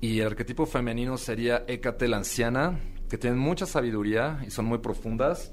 Y 0.00 0.20
el 0.20 0.28
arquetipo 0.28 0.66
femenino 0.66 1.18
sería 1.18 1.64
Hécate 1.66 2.08
la 2.08 2.18
anciana, 2.18 2.78
que 3.08 3.18
tienen 3.18 3.38
mucha 3.38 3.66
sabiduría 3.66 4.42
y 4.46 4.50
son 4.50 4.66
muy 4.66 4.78
profundas. 4.78 5.52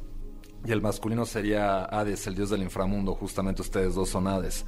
Y 0.66 0.72
el 0.72 0.82
masculino 0.82 1.26
sería 1.26 1.84
Hades, 1.86 2.28
el 2.28 2.36
dios 2.36 2.50
del 2.50 2.64
inframundo, 2.64 3.14
justamente 3.16 3.62
ustedes 3.62 3.96
dos 3.96 4.10
son 4.10 4.28
Hades. 4.28 4.66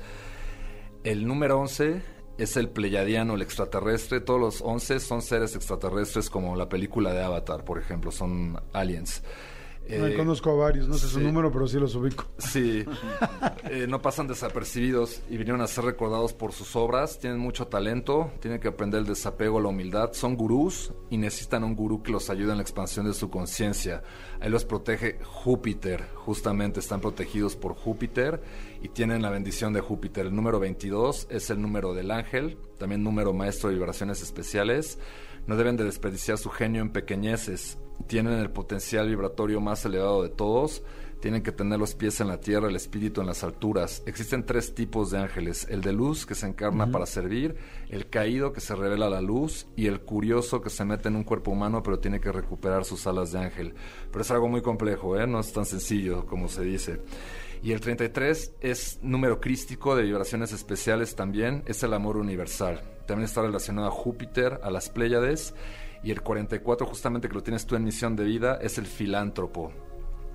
El 1.04 1.26
número 1.26 1.60
11 1.60 2.02
es 2.38 2.58
el 2.58 2.70
pleyadiano, 2.70 3.36
el 3.36 3.42
extraterrestre. 3.42 4.20
Todos 4.20 4.40
los 4.40 4.62
11 4.62 5.00
son 5.00 5.22
seres 5.22 5.56
extraterrestres 5.56 6.30
como 6.30 6.56
la 6.56 6.70
película 6.70 7.14
de 7.14 7.24
Avatar, 7.24 7.64
por 7.64 7.80
ejemplo, 7.80 8.12
son 8.12 8.60
aliens. 8.74 9.24
Eh, 9.90 10.14
conozco 10.18 10.52
a 10.52 10.56
varios, 10.56 10.88
no 10.88 10.96
sé 10.96 11.08
su 11.08 11.20
número, 11.20 11.52
pero 11.52 11.68
sí 11.68 11.80
los 11.80 11.96
ubico. 11.96 12.26
Sí, 12.38 12.84
eh, 13.70 13.86
no 13.88 14.02
pasan 14.02 14.28
desapercibidos 14.28 15.22
y 15.30 15.38
vinieron 15.38 15.62
a 15.62 15.68
ser 15.68 15.86
recordados 15.86 16.34
por 16.34 16.52
sus 16.52 16.76
obras. 16.76 17.20
Tienen 17.20 17.40
mucho 17.40 17.68
talento, 17.68 18.32
tienen 18.42 18.60
que 18.60 18.68
aprender 18.68 19.00
el 19.02 19.06
desapego, 19.06 19.62
la 19.62 19.70
humildad. 19.70 20.12
Son 20.14 20.36
gurús 20.36 20.92
y 21.10 21.18
necesitan 21.18 21.64
un 21.64 21.76
gurú 21.76 22.04
que 22.04 22.12
los 22.12 22.30
ayude 22.30 22.52
en 22.52 22.58
la 22.58 22.64
expansión 22.64 23.06
de 23.06 23.14
su 23.14 23.30
conciencia. 23.30 24.04
Ahí 24.42 24.50
los 24.50 24.66
protege 24.66 25.20
Júpiter, 25.24 26.04
justamente 26.16 26.80
están 26.82 27.00
protegidos 27.00 27.56
por 27.56 27.74
Júpiter 27.74 28.42
y 28.82 28.90
tienen 28.90 29.22
la 29.22 29.30
bendición 29.30 29.72
de 29.72 29.82
Júpiter. 29.82 30.26
El 30.26 30.36
número 30.36 30.60
22 30.60 31.28
es 31.30 31.50
el 31.50 31.62
número 31.62 31.94
del 31.94 32.12
ángel, 32.12 32.58
también 32.78 33.04
número 33.04 33.32
maestro 33.34 33.70
de 33.70 33.76
vibraciones 33.76 34.22
especiales. 34.22 35.00
No 35.46 35.56
deben 35.56 35.78
de 35.78 35.86
desperdiciar 35.86 36.38
su 36.38 36.50
genio 36.50 36.82
en 36.82 36.90
pequeñeces 36.90 37.78
tienen 38.06 38.34
el 38.34 38.52
potencial 38.52 39.08
vibratorio 39.08 39.60
más 39.60 39.84
elevado 39.86 40.24
de 40.24 40.30
todos, 40.30 40.84
tienen 41.20 41.42
que 41.42 41.52
tener 41.52 41.80
los 41.80 41.96
pies 41.96 42.22
en 42.22 42.28
la 42.28 42.40
tierra, 42.40 42.70
el 42.70 42.76
espíritu 42.76 43.22
en 43.22 43.28
las 43.28 43.44
alturas. 43.44 44.04
Existen 44.06 44.46
tres 44.46 44.76
tipos 44.76 45.12
de 45.12 45.20
ángeles, 45.20 45.68
el 45.70 45.82
de 45.82 45.92
luz 45.92 46.26
que 46.26 46.36
se 46.36 46.46
encarna 46.46 46.92
para 46.92 47.06
servir, 47.06 47.56
el 47.90 48.10
caído 48.10 48.54
que 48.54 48.62
se 48.62 48.76
revela 48.76 49.08
a 49.08 49.10
la 49.10 49.22
luz 49.22 49.68
y 49.76 49.88
el 49.88 50.02
curioso 50.02 50.62
que 50.62 50.70
se 50.70 50.86
mete 50.86 51.08
en 51.08 51.16
un 51.16 51.24
cuerpo 51.24 51.52
humano 51.52 51.82
pero 51.82 52.00
tiene 52.00 52.20
que 52.20 52.32
recuperar 52.32 52.86
sus 52.86 53.08
alas 53.08 53.32
de 53.32 53.40
ángel. 53.40 53.74
Pero 54.12 54.22
es 54.22 54.32
algo 54.32 54.48
muy 54.48 54.62
complejo, 54.62 55.18
¿eh? 55.18 55.26
no 55.26 55.40
es 55.40 55.52
tan 55.52 55.66
sencillo 55.66 56.26
como 56.26 56.48
se 56.48 56.64
dice. 56.64 57.02
Y 57.64 57.72
el 57.72 57.82
33 57.82 58.54
es 58.62 59.00
número 59.02 59.42
crístico 59.42 59.96
de 59.96 60.04
vibraciones 60.04 60.54
especiales 60.54 61.16
también, 61.16 61.64
es 61.66 61.82
el 61.82 61.94
amor 61.94 62.18
universal. 62.18 62.82
También 63.08 63.26
está 63.26 63.42
relacionado 63.42 63.88
a 63.88 63.92
Júpiter, 63.92 64.60
a 64.62 64.70
las 64.70 64.90
Pléyades 64.90 65.56
y 66.04 66.12
el 66.12 66.22
44, 66.22 66.86
justamente 66.86 67.28
que 67.28 67.36
lo 67.36 67.44
tienes 67.44 67.66
tú 67.66 67.76
en 67.76 67.84
misión 67.84 68.16
de 68.16 68.24
vida, 68.24 68.60
es 68.62 68.78
el 68.78 68.86
filántropo. 68.86 69.72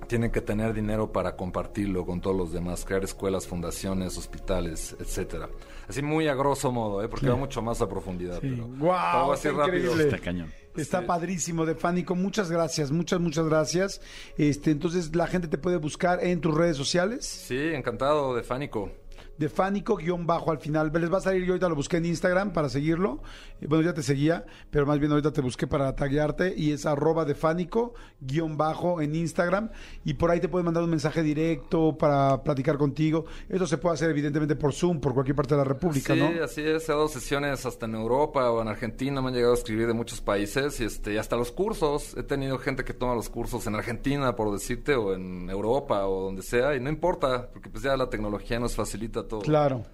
Tienen 0.07 0.31
que 0.31 0.41
tener 0.41 0.73
dinero 0.73 1.11
para 1.11 1.35
compartirlo 1.35 2.05
con 2.05 2.19
todos 2.19 2.35
los 2.35 2.51
demás, 2.51 2.83
crear 2.83 3.03
escuelas, 3.03 3.47
fundaciones, 3.47 4.17
hospitales, 4.17 4.95
etcétera. 4.99 5.49
Así 5.87 6.01
muy 6.01 6.27
a 6.27 6.35
grosso 6.35 6.71
modo, 6.71 7.01
¿eh? 7.03 7.07
porque 7.07 7.29
va 7.29 7.35
mucho 7.35 7.61
más 7.61 7.81
a 7.81 7.87
profundidad. 7.87 8.39
Pero 8.41 8.67
wow, 8.67 9.31
así 9.31 9.49
rápido. 9.49 9.99
Está 9.99 10.19
cañón. 10.19 10.51
Está 10.75 11.05
padrísimo, 11.05 11.65
Defánico. 11.65 12.15
Muchas 12.15 12.51
gracias, 12.51 12.91
muchas, 12.91 13.19
muchas 13.19 13.47
gracias. 13.47 14.01
Este, 14.37 14.71
entonces, 14.71 15.15
¿la 15.15 15.27
gente 15.27 15.47
te 15.47 15.57
puede 15.57 15.77
buscar 15.77 16.23
en 16.23 16.41
tus 16.41 16.53
redes 16.53 16.75
sociales? 16.75 17.25
Sí, 17.25 17.57
encantado, 17.57 18.35
Defánico 18.35 18.79
de 18.79 18.89
Fánico 18.89 19.02
guion 19.37 20.25
bajo 20.25 20.51
al 20.51 20.59
final. 20.59 20.91
Les 20.93 21.11
va 21.11 21.17
a 21.17 21.21
salir, 21.21 21.43
yo 21.43 21.53
ahorita 21.53 21.69
lo 21.69 21.75
busqué 21.75 21.97
en 21.97 22.05
Instagram 22.05 22.53
para 22.53 22.69
seguirlo. 22.69 23.21
Bueno, 23.67 23.83
ya 23.83 23.93
te 23.93 24.03
seguía, 24.03 24.45
pero 24.69 24.85
más 24.85 24.99
bien 24.99 25.11
ahorita 25.11 25.31
te 25.31 25.41
busqué 25.41 25.67
para 25.67 25.95
taguearte 25.95 26.53
y 26.55 26.71
es 26.71 26.85
arroba 26.85 27.25
de 27.25 27.35
Fánico 27.35 27.93
guion 28.19 28.57
bajo 28.57 29.01
en 29.01 29.15
Instagram 29.15 29.69
y 30.03 30.15
por 30.15 30.31
ahí 30.31 30.39
te 30.39 30.49
pueden 30.49 30.65
mandar 30.65 30.83
un 30.83 30.89
mensaje 30.89 31.23
directo 31.23 31.97
para 31.97 32.43
platicar 32.43 32.77
contigo. 32.77 33.25
Eso 33.49 33.65
se 33.67 33.77
puede 33.77 33.95
hacer 33.95 34.09
evidentemente 34.09 34.55
por 34.55 34.73
Zoom, 34.73 34.99
por 34.99 35.13
cualquier 35.13 35.35
parte 35.35 35.55
de 35.55 35.59
la 35.59 35.63
República, 35.63 36.15
¿no? 36.15 36.29
Sí, 36.29 36.39
así 36.39 36.61
es. 36.61 36.87
He 36.87 36.91
dado 36.91 37.07
sesiones 37.07 37.65
hasta 37.65 37.85
en 37.85 37.95
Europa 37.95 38.49
o 38.51 38.61
en 38.61 38.67
Argentina. 38.67 39.21
Me 39.21 39.29
han 39.29 39.33
llegado 39.33 39.53
a 39.53 39.57
escribir 39.57 39.87
de 39.87 39.93
muchos 39.93 40.21
países 40.21 40.79
y, 40.79 40.85
este, 40.85 41.17
hasta 41.19 41.35
los 41.35 41.51
cursos. 41.51 42.15
He 42.17 42.23
tenido 42.23 42.57
gente 42.57 42.83
que 42.83 42.93
toma 42.93 43.15
los 43.15 43.29
cursos 43.29 43.65
en 43.67 43.75
Argentina, 43.75 44.35
por 44.35 44.51
decirte, 44.51 44.95
o 44.95 45.13
en 45.13 45.49
Europa 45.49 46.07
o 46.07 46.25
donde 46.25 46.41
sea 46.41 46.75
y 46.75 46.79
no 46.79 46.89
importa, 46.89 47.49
porque 47.51 47.69
pues 47.69 47.83
ya 47.83 47.95
la 47.97 48.09
tecnología 48.09 48.59
nos 48.59 48.75
facilita 48.75 49.22
Claro. 49.41 49.85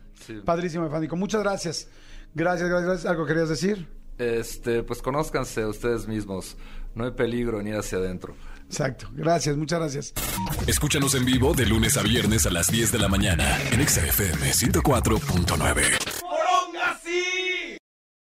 Padrísimo, 0.45 0.89
Fánico. 0.89 1.15
Muchas 1.15 1.41
gracias. 1.41 1.87
Gracias, 2.33 2.69
gracias, 2.69 3.05
¿Algo 3.05 3.25
querías 3.25 3.49
decir? 3.49 3.87
Este, 4.17 4.83
pues 4.83 5.01
conózcanse 5.01 5.65
ustedes 5.65 6.07
mismos. 6.07 6.57
No 6.93 7.05
hay 7.05 7.11
peligro 7.11 7.61
ni 7.61 7.71
hacia 7.71 7.97
adentro. 7.97 8.35
Exacto. 8.65 9.09
Gracias, 9.13 9.57
muchas 9.57 9.79
gracias. 9.79 10.13
Escúchanos 10.67 11.15
en 11.15 11.25
vivo 11.25 11.53
de 11.53 11.65
lunes 11.65 11.97
a 11.97 12.03
viernes 12.03 12.45
a 12.45 12.51
las 12.51 12.67
10 12.67 12.91
de 12.91 12.99
la 12.99 13.07
mañana 13.07 13.57
en 13.71 13.87
XFM 13.87 14.51
104.9. 14.51 16.08